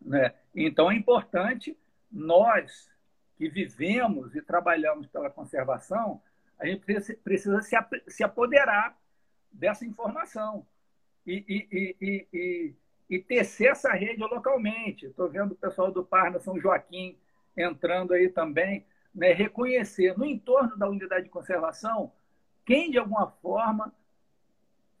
[0.00, 0.32] Né?
[0.54, 1.76] Então, é importante
[2.10, 2.90] nós
[3.36, 6.22] que vivemos e trabalhamos pela conservação,
[6.58, 6.84] a gente
[7.16, 7.60] precisa
[8.06, 8.96] se apoderar
[9.50, 10.64] dessa informação
[11.26, 12.74] e, e, e, e,
[13.10, 15.06] e tecer essa rede localmente.
[15.06, 17.18] Estou vendo o pessoal do Parna São Joaquim
[17.56, 19.32] entrando aí também, né?
[19.32, 22.12] reconhecer no entorno da unidade de conservação
[22.64, 23.92] quem, de alguma forma,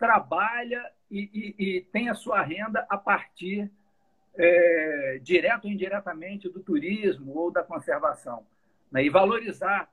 [0.02, 3.70] trabalha e, e, e tem a sua renda a partir,
[4.34, 8.44] é, direto ou indiretamente, do turismo ou da conservação.
[8.90, 9.04] Né?
[9.04, 9.88] E valorizar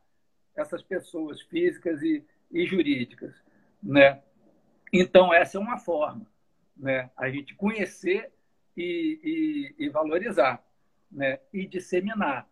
[0.55, 3.35] essas pessoas físicas e, e jurídicas.
[3.83, 4.19] Né?
[4.91, 6.25] Então, essa é uma forma,
[6.75, 7.11] né?
[7.15, 8.31] a gente conhecer
[8.75, 10.65] e, e, e valorizar,
[11.11, 11.39] né?
[11.53, 12.49] e disseminar.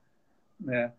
[0.60, 0.94] Né?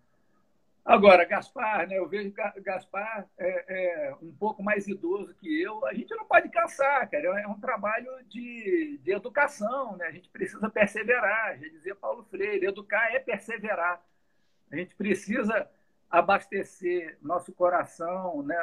[0.88, 2.32] Agora, Gaspar, né, eu vejo
[2.62, 3.64] Gaspar é,
[4.08, 5.84] é, um pouco mais idoso que eu.
[5.86, 7.42] A gente não pode cansar, cara.
[7.42, 10.06] É um trabalho de, de educação, né?
[10.06, 11.58] A gente precisa perseverar.
[11.58, 14.02] Já dizia Paulo Freire, educar é perseverar.
[14.72, 15.68] A gente precisa
[16.10, 18.56] abastecer nosso coração, né,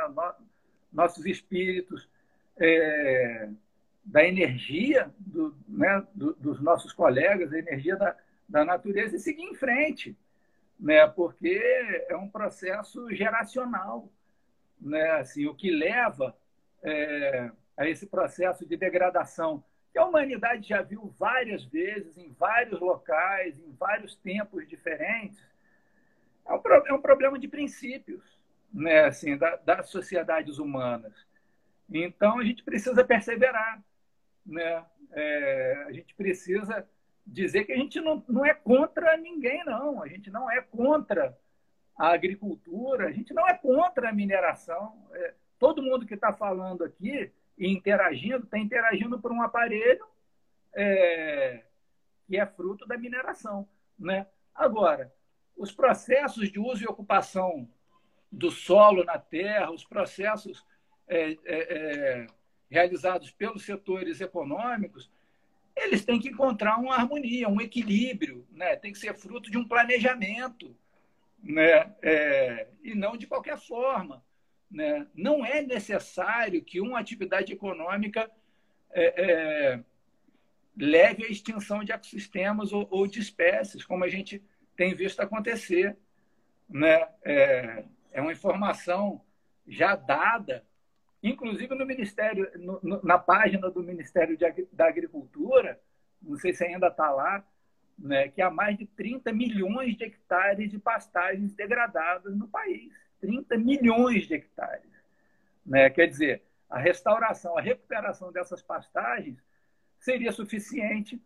[0.92, 2.10] nossos espíritos
[2.58, 3.50] é,
[4.04, 8.18] da energia do, né, do, dos nossos colegas, da energia da,
[8.50, 10.18] da natureza e seguir em frente,
[10.80, 14.10] né, porque é um processo geracional.
[14.80, 16.36] Né, assim, o que leva
[16.84, 22.80] é, a esse processo de degradação que a humanidade já viu várias vezes, em vários
[22.82, 25.40] locais, em vários tempos diferentes,
[26.46, 28.22] é um, é um problema de princípios
[28.74, 31.14] né, assim, da, das sociedades humanas.
[31.90, 33.82] Então, a gente precisa perseverar.
[34.46, 34.86] Né?
[35.14, 36.88] É, a gente precisa
[37.26, 40.04] dizer que a gente não, não é contra ninguém, não.
[40.04, 41.38] A gente não é contra
[41.98, 45.08] a agricultura, a gente não é contra a mineração.
[45.14, 50.06] É, todo mundo que está falando aqui e interagindo, está interagindo por um aparelho
[50.74, 51.64] é,
[52.28, 53.68] que é fruto da mineração.
[53.98, 54.28] Né?
[54.54, 55.14] Agora,
[55.56, 57.68] os processos de uso e ocupação
[58.32, 60.66] do solo na terra, os processos
[61.08, 62.28] é, é, é,
[62.70, 65.10] realizados pelos setores econômicos,
[65.76, 68.76] eles têm que encontrar uma harmonia, um equilíbrio, né?
[68.76, 70.76] tem que ser fruto de um planejamento,
[71.44, 71.94] né?
[72.02, 74.24] É, e não de qualquer forma.
[74.72, 75.06] Né?
[75.14, 78.30] Não é necessário que uma atividade econômica
[78.92, 79.84] é, é,
[80.76, 84.42] leve à extinção de ecossistemas ou, ou, de espécies, como a gente
[84.76, 85.96] tem visto acontecer.
[86.68, 87.08] Né?
[87.24, 89.22] É, é uma informação
[89.68, 90.66] já dada,
[91.30, 95.80] inclusive no Ministério, no, no, na página do Ministério de, da Agricultura,
[96.22, 97.44] não sei se ainda está lá,
[97.98, 102.94] né, que há mais de 30 milhões de hectares de pastagens degradadas no país.
[103.22, 104.92] 30 milhões de hectares.
[105.66, 105.90] Né?
[105.90, 109.38] Quer dizer, a restauração, a recuperação dessas pastagens
[110.00, 111.22] seria suficiente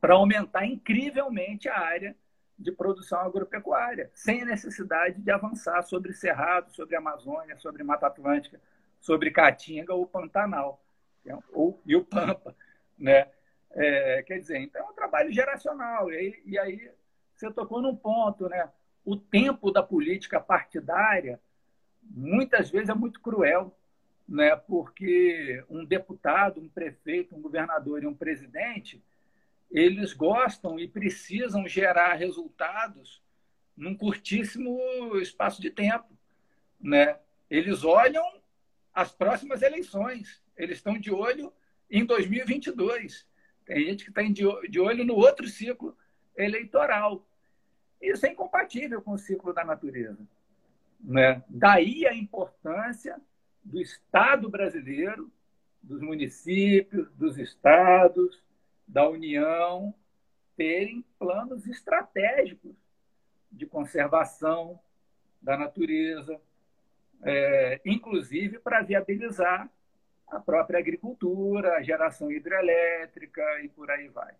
[0.00, 2.16] para aumentar incrivelmente a área
[2.58, 8.60] de produção agropecuária, sem a necessidade de avançar sobre Cerrado, sobre Amazônia, sobre Mata Atlântica,
[9.04, 10.82] sobre Caatinga ou Pantanal,
[11.52, 12.56] ou, e o Pampa.
[12.98, 13.28] Né?
[13.72, 16.10] É, quer dizer, então é um trabalho geracional.
[16.10, 16.90] E aí, e aí
[17.34, 18.70] você tocou num ponto, né?
[19.04, 21.38] o tempo da política partidária
[22.02, 23.76] muitas vezes é muito cruel,
[24.26, 24.56] né?
[24.56, 29.04] porque um deputado, um prefeito, um governador e um presidente,
[29.70, 33.22] eles gostam e precisam gerar resultados
[33.76, 34.78] num curtíssimo
[35.20, 36.08] espaço de tempo.
[36.80, 37.18] Né?
[37.50, 38.42] Eles olham
[38.94, 41.52] as próximas eleições, eles estão de olho
[41.90, 43.26] em 2022.
[43.64, 45.96] Tem gente que está de olho no outro ciclo
[46.36, 47.26] eleitoral.
[48.00, 50.26] Isso é incompatível com o ciclo da natureza.
[51.00, 51.42] Né?
[51.48, 53.20] Daí a importância
[53.62, 55.32] do Estado brasileiro,
[55.82, 58.42] dos municípios, dos estados,
[58.86, 59.94] da União,
[60.56, 62.76] terem planos estratégicos
[63.50, 64.78] de conservação
[65.40, 66.40] da natureza,
[67.24, 69.68] é, inclusive para viabilizar
[70.28, 74.34] a própria agricultura, a geração hidrelétrica e por aí vai.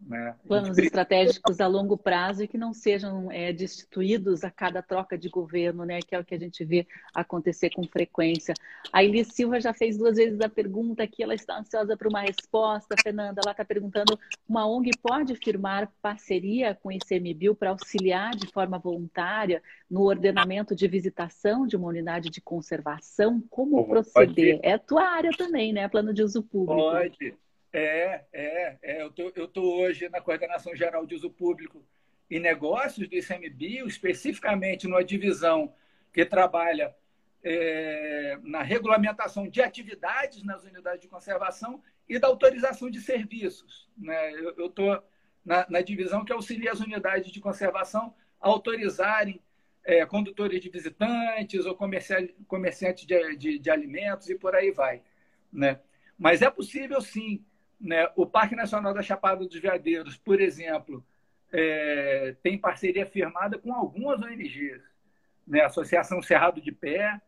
[0.00, 0.34] Né?
[0.46, 0.86] Planos gente...
[0.86, 5.84] estratégicos a longo prazo e que não sejam é, destituídos a cada troca de governo,
[5.84, 5.98] né?
[6.00, 8.54] que é o que a gente vê acontecer com frequência.
[8.92, 12.20] A Elis Silva já fez duas vezes a pergunta aqui, ela está ansiosa por uma
[12.20, 12.94] resposta.
[13.02, 14.18] Fernanda, ela está perguntando:
[14.48, 20.74] uma ONG pode firmar parceria com o ICMBio para auxiliar de forma voluntária no ordenamento
[20.74, 23.42] de visitação de uma unidade de conservação?
[23.50, 24.56] Como proceder?
[24.56, 24.66] Pode.
[24.66, 25.88] É a tua área também, né?
[25.88, 26.80] Plano de uso público.
[26.80, 27.34] Pode.
[27.72, 29.02] É, é, é.
[29.02, 31.84] Eu tô, estou hoje na Coordenação Geral de Uso Público
[32.30, 35.72] e Negócios do ICMBio, especificamente numa divisão
[36.12, 36.94] que trabalha
[37.42, 43.88] é, na regulamentação de atividades nas unidades de conservação e da autorização de serviços.
[43.96, 44.32] Né?
[44.56, 45.02] Eu estou
[45.44, 49.40] na, na, divisão que auxilia as unidades de conservação a autorizarem
[49.84, 55.02] é, condutores de visitantes ou comerciantes de, de, de alimentos e por aí vai.
[55.52, 55.80] Né?
[56.18, 57.44] Mas é possível, sim,
[57.80, 58.10] né?
[58.16, 61.04] O Parque Nacional da Chapada dos Veadeiros, por exemplo,
[61.52, 64.82] é, tem parceria firmada com algumas ONGs.
[65.46, 65.60] Né?
[65.60, 67.20] A Associação Cerrado de Pé,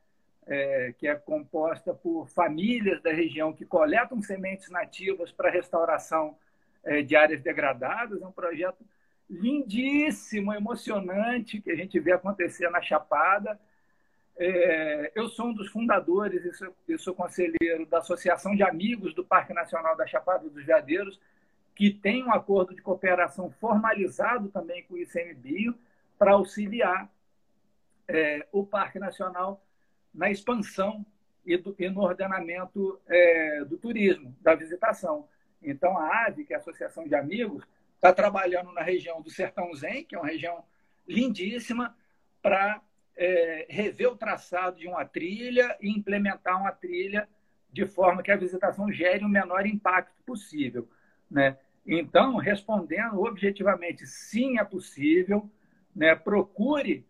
[0.47, 6.37] é, que é composta por famílias da região que coletam sementes nativas para restauração
[6.85, 8.21] é, de áreas degradadas.
[8.21, 8.85] É um projeto
[9.29, 13.59] lindíssimo, emocionante, que a gente vê acontecer na Chapada.
[14.43, 19.13] É, eu sou um dos fundadores e sou, eu sou conselheiro da Associação de Amigos
[19.13, 21.21] do Parque Nacional da Chapada dos Veadeiros,
[21.77, 25.75] que tem um acordo de cooperação formalizado também com o ICMBio
[26.19, 27.13] para auxiliar
[28.09, 29.63] é, o Parque Nacional
[30.13, 31.05] na expansão
[31.45, 35.29] e, do, e no ordenamento é, do turismo, da visitação.
[35.63, 37.63] Então, a AVE, que é a Associação de Amigos,
[37.95, 40.65] está trabalhando na região do Sertão Zen, que é uma região
[41.07, 41.95] lindíssima,
[42.41, 42.81] para
[43.21, 47.29] é, rever o traçado de uma trilha e implementar uma trilha
[47.71, 50.89] de forma que a visitação gere o menor impacto possível.
[51.31, 51.59] Né?
[51.87, 55.49] Então, respondendo objetivamente, sim, é possível,
[55.95, 56.17] né?
[56.17, 57.07] procure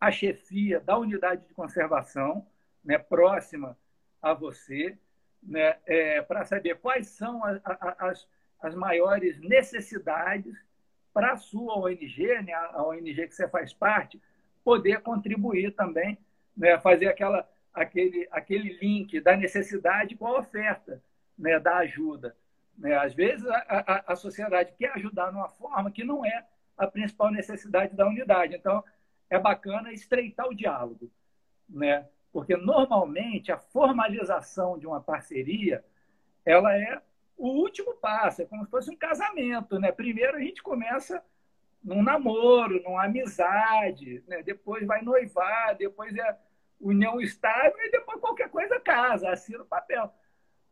[0.00, 2.46] a chefia da unidade de conservação
[2.84, 2.96] né?
[2.96, 3.76] próxima
[4.22, 4.96] a você,
[5.42, 5.78] né?
[5.86, 8.28] É, para saber quais são a, a, as,
[8.60, 10.54] as maiores necessidades
[11.12, 12.52] para a sua ONG, né?
[12.52, 14.20] a ONG que você faz parte,
[14.70, 16.16] poder contribuir também,
[16.56, 16.78] né?
[16.78, 21.02] fazer aquela aquele, aquele link da necessidade com a oferta
[21.36, 22.36] né, da ajuda.
[22.78, 22.96] Né?
[22.96, 26.46] Às vezes, a, a, a sociedade quer ajudar de uma forma que não é
[26.78, 28.54] a principal necessidade da unidade.
[28.54, 28.84] Então,
[29.28, 31.10] é bacana estreitar o diálogo,
[31.68, 32.06] né?
[32.32, 35.84] porque normalmente a formalização de uma parceria
[36.44, 37.00] ela é
[37.36, 39.80] o último passo, é como se fosse um casamento.
[39.80, 39.90] Né?
[39.90, 41.20] Primeiro a gente começa
[41.82, 44.42] num namoro, numa amizade, né?
[44.42, 46.38] depois vai noivar, depois é
[46.80, 50.12] união estável e depois qualquer coisa casa, assina o papel.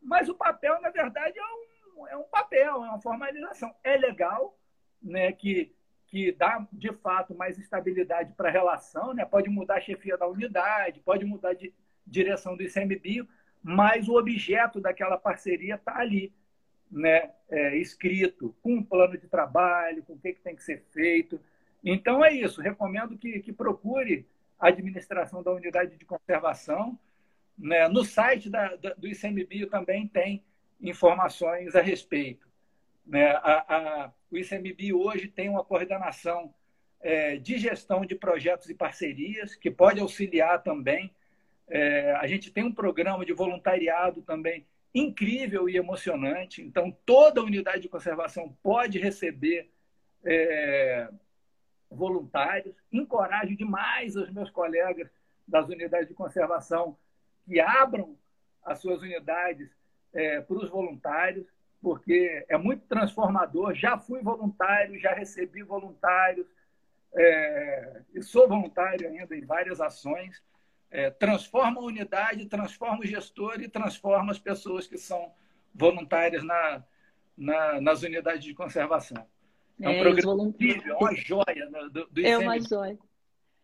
[0.01, 3.73] Mas o papel, na verdade, é um, é um papel, é uma formalização.
[3.83, 4.57] É legal,
[5.01, 5.75] né, que,
[6.07, 9.25] que dá, de fato, mais estabilidade para a relação, né?
[9.25, 11.73] pode mudar a chefia da unidade, pode mudar de
[12.05, 13.27] direção do ICMBio,
[13.61, 16.33] mas o objeto daquela parceria está ali,
[16.89, 20.83] né, é, escrito, com um plano de trabalho, com o que, que tem que ser
[20.91, 21.39] feito.
[21.83, 24.27] Então é isso, recomendo que, que procure
[24.59, 26.99] administração da unidade de conservação.
[27.57, 27.87] Né?
[27.87, 30.43] No site da, da, do ICMBio também tem
[30.81, 32.47] informações a respeito.
[33.05, 33.31] Né?
[33.31, 33.65] A,
[34.03, 36.53] a, o ICMBio hoje tem uma coordenação
[37.01, 41.13] é, de gestão de projetos e parcerias, que pode auxiliar também.
[41.67, 46.61] É, a gente tem um programa de voluntariado também incrível e emocionante.
[46.61, 49.69] Então, toda unidade de conservação pode receber
[50.23, 51.09] é,
[51.89, 52.75] voluntários.
[52.91, 55.09] Encorajo demais os meus colegas
[55.47, 56.97] das unidades de conservação
[57.45, 58.17] que abram
[58.63, 59.69] as suas unidades
[60.13, 61.47] é, para os voluntários,
[61.81, 63.73] porque é muito transformador.
[63.73, 66.47] Já fui voluntário, já recebi voluntários,
[67.13, 70.41] é, e sou voluntário ainda em várias ações.
[70.91, 75.31] É, transforma a unidade, transforma o gestor e transforma as pessoas que são
[75.73, 76.83] voluntárias na,
[77.37, 79.25] na, nas unidades de conservação.
[79.79, 82.97] É um é, programa incrível, é uma joia do, do É uma joia.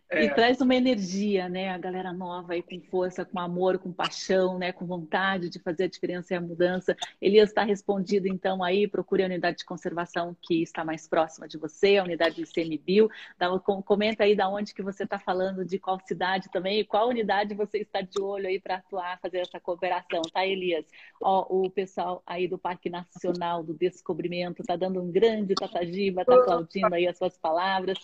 [0.10, 0.26] É.
[0.26, 1.70] E traz uma energia, né?
[1.70, 4.72] A galera nova aí com força, com amor, com paixão, né?
[4.72, 6.96] Com vontade de fazer a diferença e a mudança.
[7.20, 8.88] Elias está respondido, então, aí.
[8.88, 13.10] Procure a unidade de conservação que está mais próxima de você, a unidade do ICMBio.
[13.38, 17.10] Dá, comenta aí da onde que você está falando, de qual cidade também, e qual
[17.10, 20.86] unidade você está de olho aí para atuar, fazer essa cooperação, tá, Elias?
[21.20, 26.36] Ó, o pessoal aí do Parque Nacional do Descobrimento está dando um grande tatagiba, está
[26.36, 27.98] aplaudindo aí as suas palavras.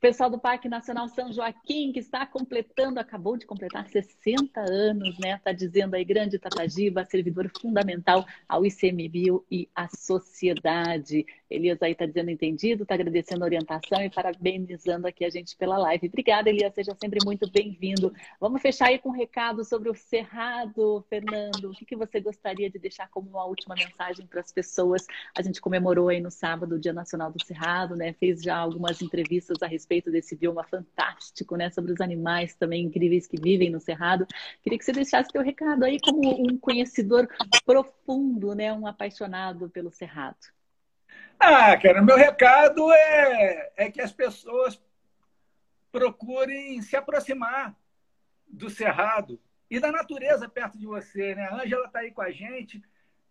[0.00, 5.34] Pessoal do Parque Nacional São Joaquim, que está completando, acabou de completar 60 anos, né?
[5.34, 11.26] Está dizendo aí, grande Tatagiba, servidor fundamental ao ICMBio e à sociedade.
[11.50, 15.76] Elias aí está dizendo entendido, está agradecendo a orientação e parabenizando aqui a gente pela
[15.76, 16.06] live.
[16.06, 18.12] Obrigada, Elias, seja sempre muito bem-vindo.
[18.38, 21.70] Vamos fechar aí com um recado sobre o Cerrado, Fernando.
[21.70, 25.04] O que, que você gostaria de deixar como uma última mensagem para as pessoas?
[25.36, 28.12] A gente comemorou aí no sábado o Dia Nacional do Cerrado, né?
[28.12, 31.70] Fez já algumas entrevistas a respeito respeito desse bioma fantástico, né?
[31.70, 34.26] Sobre os animais também incríveis que vivem no Cerrado.
[34.62, 37.26] Queria que você deixasse teu recado aí como um conhecedor
[37.64, 38.72] profundo, né?
[38.72, 40.36] Um apaixonado pelo Cerrado.
[41.40, 44.80] Ah, cara, meu recado é, é que as pessoas
[45.90, 47.74] procurem se aproximar
[48.46, 51.44] do Cerrado e da natureza perto de você, né?
[51.44, 52.82] A Ângela está aí com a gente,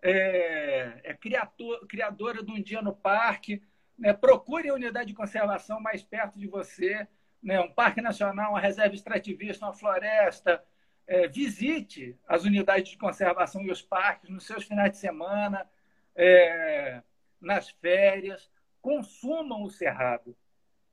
[0.02, 3.62] é, é criador, criadora de um dia no parque,
[3.98, 7.08] né, procure a unidade de conservação mais perto de você,
[7.42, 10.64] né, um parque nacional, uma reserva extrativista, uma floresta.
[11.08, 15.66] É, visite as unidades de conservação e os parques nos seus finais de semana,
[16.16, 17.02] é,
[17.40, 18.52] nas férias.
[18.82, 20.36] Consumam o cerrado,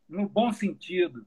[0.09, 1.27] no bom sentido.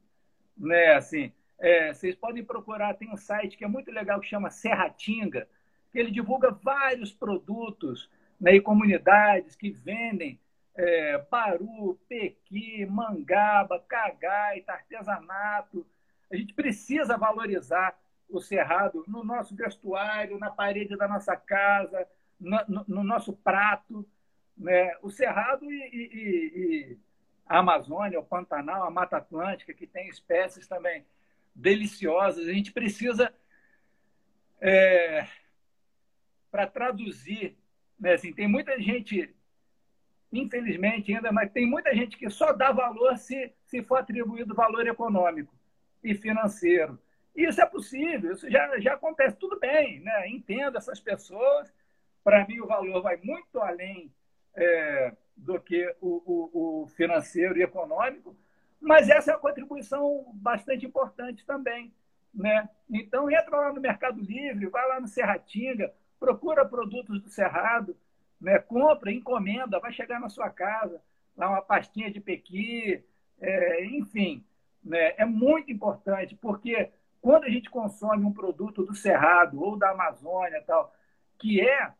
[0.55, 0.93] Né?
[0.93, 5.47] Assim, é, vocês podem procurar, tem um site que é muito legal que chama Serratinga,
[5.91, 8.09] que ele divulga vários produtos
[8.39, 10.39] né, e comunidades que vendem
[10.77, 15.85] é, Baru, Pequi, Mangaba, Cagaita, artesanato.
[16.31, 17.99] A gente precisa valorizar
[18.29, 22.07] o cerrado no nosso vestuário, na parede da nossa casa,
[22.39, 24.07] no, no, no nosso prato.
[24.55, 24.95] Né?
[25.01, 26.97] O cerrado e, e, e,
[27.47, 31.05] a Amazônia, o Pantanal, a Mata Atlântica, que tem espécies também
[31.55, 32.47] deliciosas.
[32.47, 33.33] A gente precisa,
[34.61, 35.25] é,
[36.51, 37.57] para traduzir,
[37.99, 38.13] né?
[38.13, 39.33] assim, tem muita gente
[40.31, 44.85] infelizmente ainda, mas tem muita gente que só dá valor se, se for atribuído valor
[44.87, 45.53] econômico.
[46.03, 46.99] e financeiro.
[47.35, 49.35] Isso é possível, isso já, já acontece.
[49.37, 50.27] Tudo bem, né?
[50.27, 51.71] entendo essas pessoas.
[52.23, 54.11] Para mim, o valor vai muito além
[54.55, 58.35] é, do que o, o, o financeiro e econômico,
[58.81, 61.93] mas essa é uma contribuição bastante importante também.
[62.33, 62.67] Né?
[62.89, 67.95] Então, entra lá no Mercado Livre, vai lá no Serratinga, procura produtos do Cerrado,
[68.39, 68.59] né?
[68.59, 71.01] compra, encomenda, vai chegar na sua casa,
[71.35, 73.03] lá uma pastinha de pequi,
[73.39, 74.43] é, enfim.
[74.83, 75.13] Né?
[75.17, 80.63] É muito importante, porque quando a gente consome um produto do Cerrado ou da Amazônia,
[80.65, 80.93] tal,
[81.37, 81.91] que é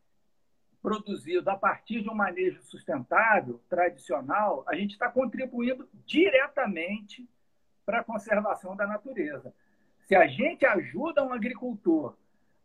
[0.81, 7.27] produzido a partir de um manejo sustentável, tradicional, a gente está contribuindo diretamente
[7.85, 9.53] para a conservação da natureza.
[10.07, 12.15] Se a gente ajuda um agricultor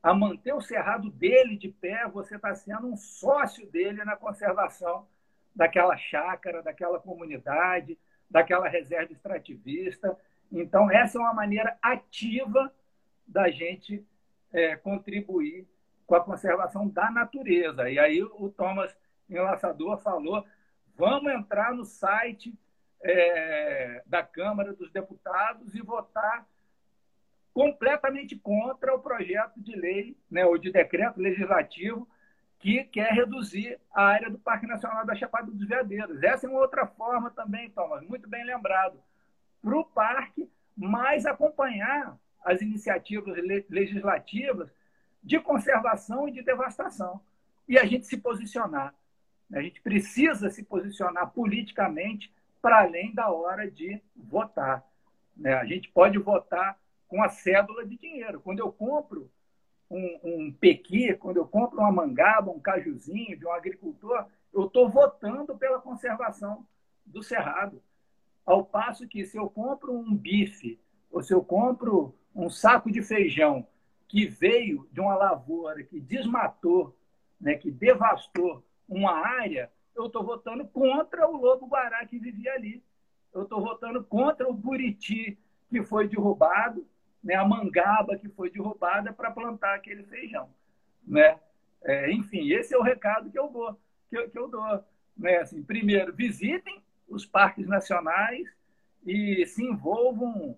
[0.02, 5.06] a manter o cerrado dele de pé, você está sendo um sócio dele na conservação
[5.54, 7.98] daquela chácara, daquela comunidade,
[8.28, 10.18] daquela reserva extrativista.
[10.50, 12.72] Então, essa é uma maneira ativa
[13.26, 14.04] da gente
[14.52, 15.68] é, contribuir
[16.06, 17.88] com a conservação da natureza.
[17.88, 18.94] E aí o Thomas
[19.30, 20.44] Enlaçador falou:
[20.96, 22.52] vamos entrar no site
[23.02, 26.46] é, da Câmara dos Deputados e votar
[27.52, 32.08] completamente contra o projeto de lei, né, ou de decreto legislativo
[32.58, 36.22] que quer reduzir a área do Parque Nacional da Chapada dos Veadeiros.
[36.22, 38.98] Essa é uma outra forma também, Thomas, muito bem lembrado,
[39.60, 43.36] para o parque mais acompanhar as iniciativas
[43.68, 44.70] legislativas
[45.22, 47.20] de conservação e de devastação.
[47.68, 48.94] E a gente se posicionar.
[49.52, 54.84] A gente precisa se posicionar politicamente para além da hora de votar.
[55.36, 55.54] Né?
[55.54, 56.78] A gente pode votar
[57.12, 58.40] com a cédula de dinheiro.
[58.40, 59.30] Quando eu compro
[59.90, 64.88] um, um pequi, quando eu compro uma mangaba, um cajuzinho de um agricultor, eu estou
[64.88, 66.66] votando pela conservação
[67.04, 67.82] do cerrado.
[68.46, 73.02] Ao passo que, se eu compro um bife, ou se eu compro um saco de
[73.02, 73.66] feijão
[74.08, 76.96] que veio de uma lavoura que desmatou,
[77.38, 82.82] né, que devastou uma área, eu estou votando contra o lobo-guará que vivia ali.
[83.34, 85.38] Eu estou votando contra o buriti
[85.68, 86.86] que foi derrubado,
[87.22, 90.48] né, a mangaba que foi derrubada para plantar aquele feijão.
[91.06, 91.38] Né?
[91.82, 93.78] É, enfim, esse é o recado que eu dou.
[94.08, 94.84] Que eu, que eu dou
[95.16, 95.38] né?
[95.38, 98.48] assim, primeiro, visitem os parques nacionais
[99.06, 100.56] e se envolvam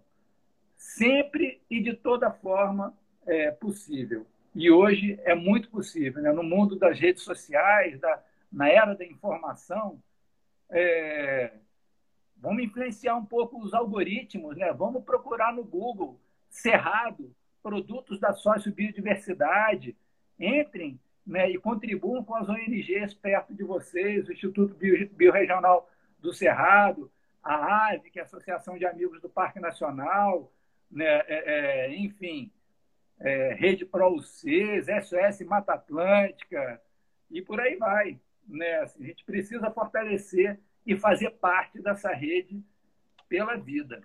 [0.76, 2.96] sempre e de toda forma
[3.26, 4.26] é, possível.
[4.54, 6.22] E hoje é muito possível.
[6.22, 6.32] Né?
[6.32, 10.00] No mundo das redes sociais, da, na era da informação,
[10.70, 11.52] é,
[12.36, 14.72] vamos influenciar um pouco os algoritmos, né?
[14.72, 16.20] vamos procurar no Google
[16.54, 19.96] Cerrado, produtos da sócio-biodiversidade.
[20.38, 24.76] Entrem né, e contribuam com as ONGs perto de vocês, o Instituto
[25.12, 25.90] Biorregional
[26.20, 27.10] do Cerrado,
[27.42, 30.52] a AVE, que é a Associação de Amigos do Parque Nacional,
[30.90, 32.52] né, é, é, enfim,
[33.18, 36.80] é, Rede ProUCs, SOS Mata Atlântica,
[37.30, 38.20] e por aí vai.
[38.46, 38.76] Né?
[38.78, 42.62] Assim, a gente precisa fortalecer e fazer parte dessa rede
[43.28, 44.02] pela vida.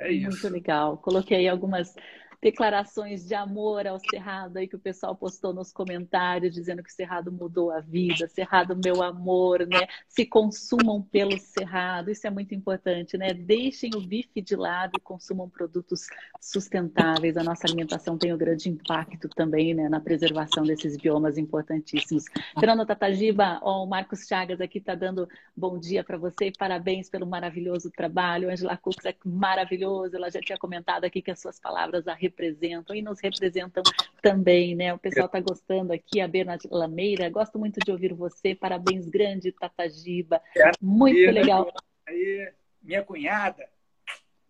[0.00, 0.30] É isso.
[0.30, 0.96] Muito legal.
[0.98, 1.94] Coloquei aí algumas
[2.42, 6.94] declarações de amor ao Cerrado aí que o pessoal postou nos comentários, dizendo que o
[6.94, 9.86] Cerrado mudou a vida, Cerrado meu amor, né?
[10.08, 13.34] Se consumam pelo Cerrado, isso é muito importante, né?
[13.34, 16.06] Deixem o bife de lado e consumam produtos
[16.40, 17.36] sustentáveis.
[17.36, 19.88] A nossa alimentação tem um grande impacto também, né?
[19.88, 22.24] Na preservação desses biomas importantíssimos.
[22.58, 27.10] Fernando Tatagiba, ó, o Marcos Chagas aqui está dando bom dia para você e parabéns
[27.10, 28.50] pelo maravilhoso trabalho.
[28.50, 32.94] Angela Cux é maravilhoso, ela já tinha comentado aqui que as suas palavras a representam
[32.94, 33.82] e nos representam
[34.22, 34.94] também, né?
[34.94, 39.52] O pessoal está gostando aqui, a Bernard Lameira, gosto muito de ouvir você, parabéns grande,
[39.52, 40.40] Tatagiba,
[40.80, 41.72] muito legal.
[42.06, 42.52] Aí,
[42.82, 43.68] minha cunhada,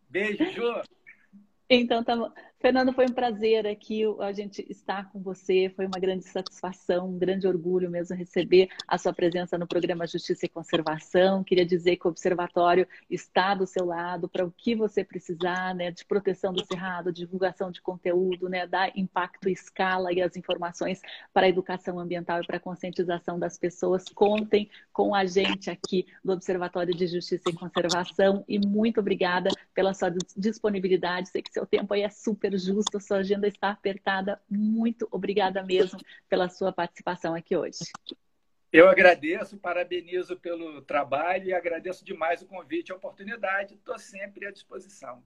[0.09, 0.83] beijo, Jô.
[1.69, 2.33] Então, tá bom.
[2.61, 5.73] Fernando, foi um prazer aqui a gente estar com você.
[5.75, 10.45] Foi uma grande satisfação, um grande orgulho mesmo receber a sua presença no programa Justiça
[10.45, 11.43] e Conservação.
[11.43, 15.91] Queria dizer que o Observatório está do seu lado para o que você precisar, né,
[15.91, 21.01] de proteção do cerrado, divulgação de conteúdo, né, dar impacto escala e as informações
[21.33, 24.05] para a educação ambiental e para a conscientização das pessoas.
[24.05, 29.95] Contem com a gente aqui do Observatório de Justiça e Conservação e muito obrigada pela
[29.95, 31.31] sua disponibilidade.
[31.31, 34.41] Sei que seu tempo aí é super super justo, sua agenda está apertada.
[34.49, 37.79] Muito obrigada mesmo pela sua participação aqui hoje.
[38.73, 43.75] Eu agradeço, parabenizo pelo trabalho e agradeço demais o convite, a oportunidade.
[43.75, 45.23] Estou sempre à disposição.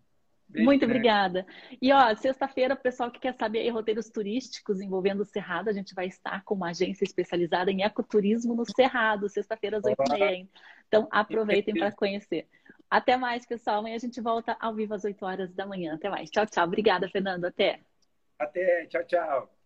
[0.48, 0.98] Beijo Muito grande.
[0.98, 1.46] obrigada.
[1.80, 5.94] E ó, sexta-feira, pessoal que quer saber aí, roteiros turísticos envolvendo o Cerrado, a gente
[5.94, 10.48] vai estar com uma agência especializada em ecoturismo no Cerrado, sexta-feira às oito e meia.
[10.88, 12.46] Então aproveitem para conhecer.
[12.91, 13.78] Até mais, pessoal.
[13.78, 15.95] Amanhã a gente volta ao vivo às 8 horas da manhã.
[15.95, 16.30] Até mais.
[16.30, 16.64] Tchau, tchau.
[16.64, 17.45] Obrigada, Fernando.
[17.45, 17.80] Até.
[18.39, 18.87] Até.
[18.87, 19.63] Tchau, tchau.